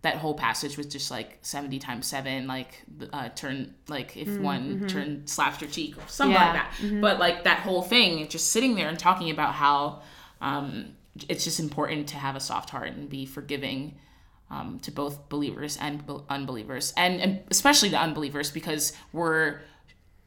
that 0.04 0.16
whole 0.18 0.36
passage 0.36 0.78
was 0.78 0.86
just 0.86 1.10
like 1.10 1.40
70 1.42 1.80
times 1.80 2.06
7, 2.08 2.48
like, 2.48 2.84
uh, 3.12 3.30
turn, 3.30 3.74
like, 3.88 4.16
if 4.16 4.38
one 4.40 4.88
turn 4.88 5.26
slaps 5.26 5.60
your 5.62 5.70
cheek 5.70 5.98
or 5.98 6.08
something 6.08 6.34
Yeah. 6.34 6.54
like 6.54 6.54
that. 6.54 7.02
But, 7.02 7.20
like, 7.20 7.44
that 7.46 7.60
whole 7.60 7.82
thing, 7.82 8.28
just 8.28 8.52
sitting 8.52 8.76
there 8.76 8.90
and 8.90 8.98
talking 9.00 9.30
about 9.32 9.54
how 9.54 10.02
um, 10.40 10.96
it's 11.28 11.44
just 11.44 11.60
important 11.60 12.08
to 12.10 12.16
have 12.18 12.36
a 12.36 12.40
soft 12.40 12.70
heart 12.70 12.90
and 12.90 13.10
be 13.10 13.26
forgiving 13.26 13.98
um, 14.52 14.80
to 14.84 14.92
both 14.92 15.28
believers 15.30 15.78
and 15.82 16.06
be- 16.06 16.20
unbelievers, 16.30 16.94
and, 16.96 17.20
and 17.20 17.40
especially 17.50 17.90
the 17.90 18.00
unbelievers, 18.00 18.50
because 18.52 18.94
we're 19.12 19.60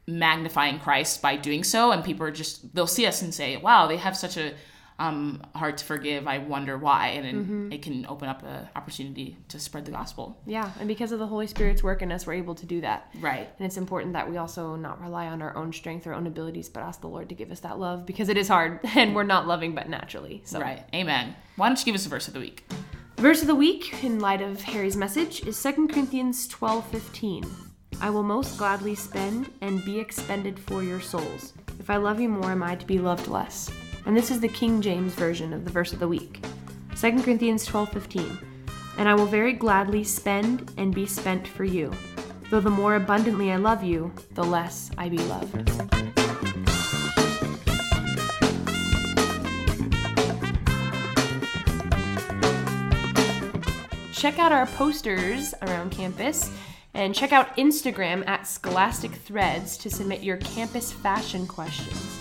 magnifying 0.05 0.79
Christ 0.79 1.21
by 1.21 1.35
doing 1.37 1.63
so, 1.63 1.91
and 1.91 2.03
people 2.03 2.25
are 2.25 2.31
just 2.31 2.75
they'll 2.75 2.85
see 2.87 3.05
us 3.05 3.21
and 3.21 3.33
say, 3.33 3.57
"Wow, 3.57 3.87
they 3.87 3.97
have 3.97 4.15
such 4.17 4.37
a 4.37 4.53
um, 4.99 5.41
heart 5.55 5.77
to 5.77 5.85
forgive. 5.85 6.27
I 6.27 6.37
wonder 6.37 6.77
why," 6.77 7.09
and 7.09 7.25
then 7.25 7.71
it 7.71 7.81
can 7.81 8.05
open 8.07 8.29
up 8.29 8.43
an 8.43 8.67
opportunity 8.75 9.37
to 9.49 9.59
spread 9.59 9.85
the 9.85 9.91
gospel. 9.91 10.39
yeah. 10.45 10.71
And 10.79 10.87
because 10.87 11.11
of 11.11 11.19
the 11.19 11.27
Holy 11.27 11.47
Spirit's 11.47 11.83
work 11.83 12.01
in 12.01 12.11
us, 12.11 12.25
we're 12.27 12.33
able 12.33 12.55
to 12.55 12.65
do 12.65 12.81
that. 12.81 13.09
Right. 13.19 13.49
And 13.57 13.65
it's 13.65 13.77
important 13.77 14.13
that 14.13 14.29
we 14.29 14.37
also 14.37 14.75
not 14.75 15.01
rely 15.01 15.27
on 15.27 15.41
our 15.41 15.55
own 15.55 15.73
strength 15.73 16.05
or 16.07 16.13
own 16.13 16.27
abilities, 16.27 16.69
but 16.69 16.81
ask 16.81 17.01
the 17.01 17.07
Lord 17.07 17.29
to 17.29 17.35
give 17.35 17.51
us 17.51 17.61
that 17.61 17.79
love 17.79 18.05
because 18.05 18.29
it 18.29 18.37
is 18.37 18.47
hard 18.47 18.79
and 18.95 19.15
we're 19.15 19.23
not 19.23 19.47
loving 19.47 19.73
but 19.75 19.89
naturally. 19.89 20.41
So 20.45 20.59
Right. 20.59 20.83
Amen. 20.93 21.35
Why 21.55 21.67
don't 21.67 21.79
you 21.79 21.85
give 21.85 21.95
us 21.95 22.05
a 22.05 22.09
verse 22.09 22.27
of 22.27 22.33
the 22.33 22.39
week? 22.39 22.65
Verse 23.17 23.41
of 23.41 23.47
the 23.47 23.55
week, 23.55 24.03
in 24.03 24.19
light 24.19 24.41
of 24.41 24.61
Harry's 24.61 24.95
message, 24.97 25.45
is 25.45 25.61
2 25.61 25.87
Corinthians 25.89 26.47
12:15. 26.47 27.45
I 28.01 28.09
will 28.09 28.23
most 28.23 28.57
gladly 28.57 28.95
spend 28.95 29.51
and 29.61 29.85
be 29.85 29.99
expended 29.99 30.57
for 30.57 30.81
your 30.81 30.99
souls. 30.99 31.53
If 31.79 31.89
I 31.91 31.97
love 31.97 32.19
you 32.19 32.29
more, 32.29 32.49
am 32.51 32.63
I 32.63 32.75
to 32.75 32.85
be 32.85 32.97
loved 32.97 33.27
less? 33.27 33.69
And 34.05 34.15
this 34.15 34.31
is 34.31 34.39
the 34.39 34.47
King 34.47 34.81
James 34.81 35.13
version 35.13 35.53
of 35.53 35.65
the 35.65 35.71
verse 35.71 35.93
of 35.93 35.99
the 35.99 36.07
week. 36.07 36.43
2 36.95 37.23
Corinthians 37.23 37.65
12:15. 37.65 38.37
And 38.97 39.07
I 39.07 39.15
will 39.15 39.25
very 39.25 39.53
gladly 39.53 40.03
spend 40.03 40.71
and 40.77 40.93
be 40.93 41.05
spent 41.05 41.47
for 41.47 41.63
you. 41.63 41.91
Though 42.49 42.59
the 42.59 42.69
more 42.69 42.95
abundantly 42.95 43.51
I 43.51 43.57
love 43.57 43.83
you, 43.83 44.11
the 44.31 44.43
less 44.43 44.91
I 44.97 45.09
be 45.09 45.17
loved. 45.17 45.71
check 54.21 54.37
out 54.37 54.51
our 54.51 54.67
posters 54.67 55.55
around 55.63 55.89
campus 55.89 56.51
and 56.93 57.15
check 57.15 57.33
out 57.33 57.57
Instagram 57.57 58.23
at 58.27 58.45
Scholastic 58.45 59.11
Threads 59.11 59.75
to 59.77 59.89
submit 59.89 60.21
your 60.21 60.37
campus 60.37 60.91
fashion 60.91 61.47
questions. 61.47 62.20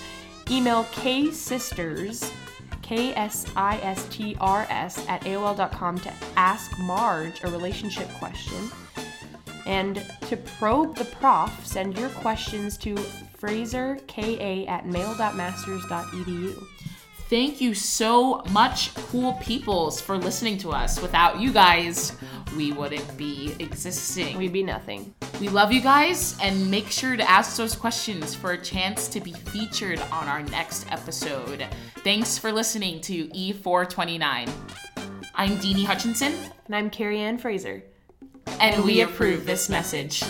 Email 0.50 0.84
ksisters, 0.84 2.32
K 2.82 3.14
S 3.14 3.46
I 3.54 3.78
S 3.78 4.04
T 4.10 4.36
R 4.40 4.66
S, 4.68 5.06
at 5.08 5.22
AOL.com 5.22 5.98
to 6.00 6.12
ask 6.36 6.76
Marge 6.80 7.44
a 7.44 7.48
relationship 7.48 8.08
question. 8.14 8.70
And 9.66 10.04
to 10.22 10.36
probe 10.36 10.96
the 10.96 11.04
prof, 11.04 11.64
send 11.64 11.96
your 11.96 12.08
questions 12.08 12.76
to 12.78 12.96
fraserka 13.38 14.68
at 14.68 14.86
mail.masters.edu. 14.86 16.66
Thank 17.28 17.60
you 17.60 17.74
so 17.74 18.42
much, 18.50 18.92
cool 18.94 19.34
peoples, 19.34 20.00
for 20.00 20.18
listening 20.18 20.58
to 20.58 20.70
us. 20.70 21.00
Without 21.00 21.40
you 21.40 21.52
guys, 21.52 22.16
we 22.56 22.72
wouldn't 22.72 23.16
be 23.16 23.54
existing. 23.58 24.36
We'd 24.38 24.52
be 24.52 24.62
nothing. 24.62 25.14
We 25.40 25.48
love 25.48 25.72
you 25.72 25.80
guys, 25.80 26.36
and 26.42 26.70
make 26.70 26.90
sure 26.90 27.16
to 27.16 27.30
ask 27.30 27.56
those 27.56 27.74
questions 27.74 28.34
for 28.34 28.52
a 28.52 28.58
chance 28.62 29.08
to 29.08 29.20
be 29.20 29.32
featured 29.32 30.00
on 30.12 30.28
our 30.28 30.42
next 30.42 30.90
episode. 30.92 31.66
Thanks 32.04 32.36
for 32.38 32.52
listening 32.52 33.00
to 33.02 33.28
E429. 33.28 34.50
I'm 35.34 35.50
Deanie 35.58 35.84
Hutchinson, 35.86 36.34
And 36.66 36.74
I'm 36.76 36.90
Carrie 36.90 37.20
Ann 37.20 37.38
Frazer. 37.38 37.82
and 38.60 38.84
we 38.84 39.00
approve 39.00 39.46
this 39.46 39.68
message. 39.68 40.22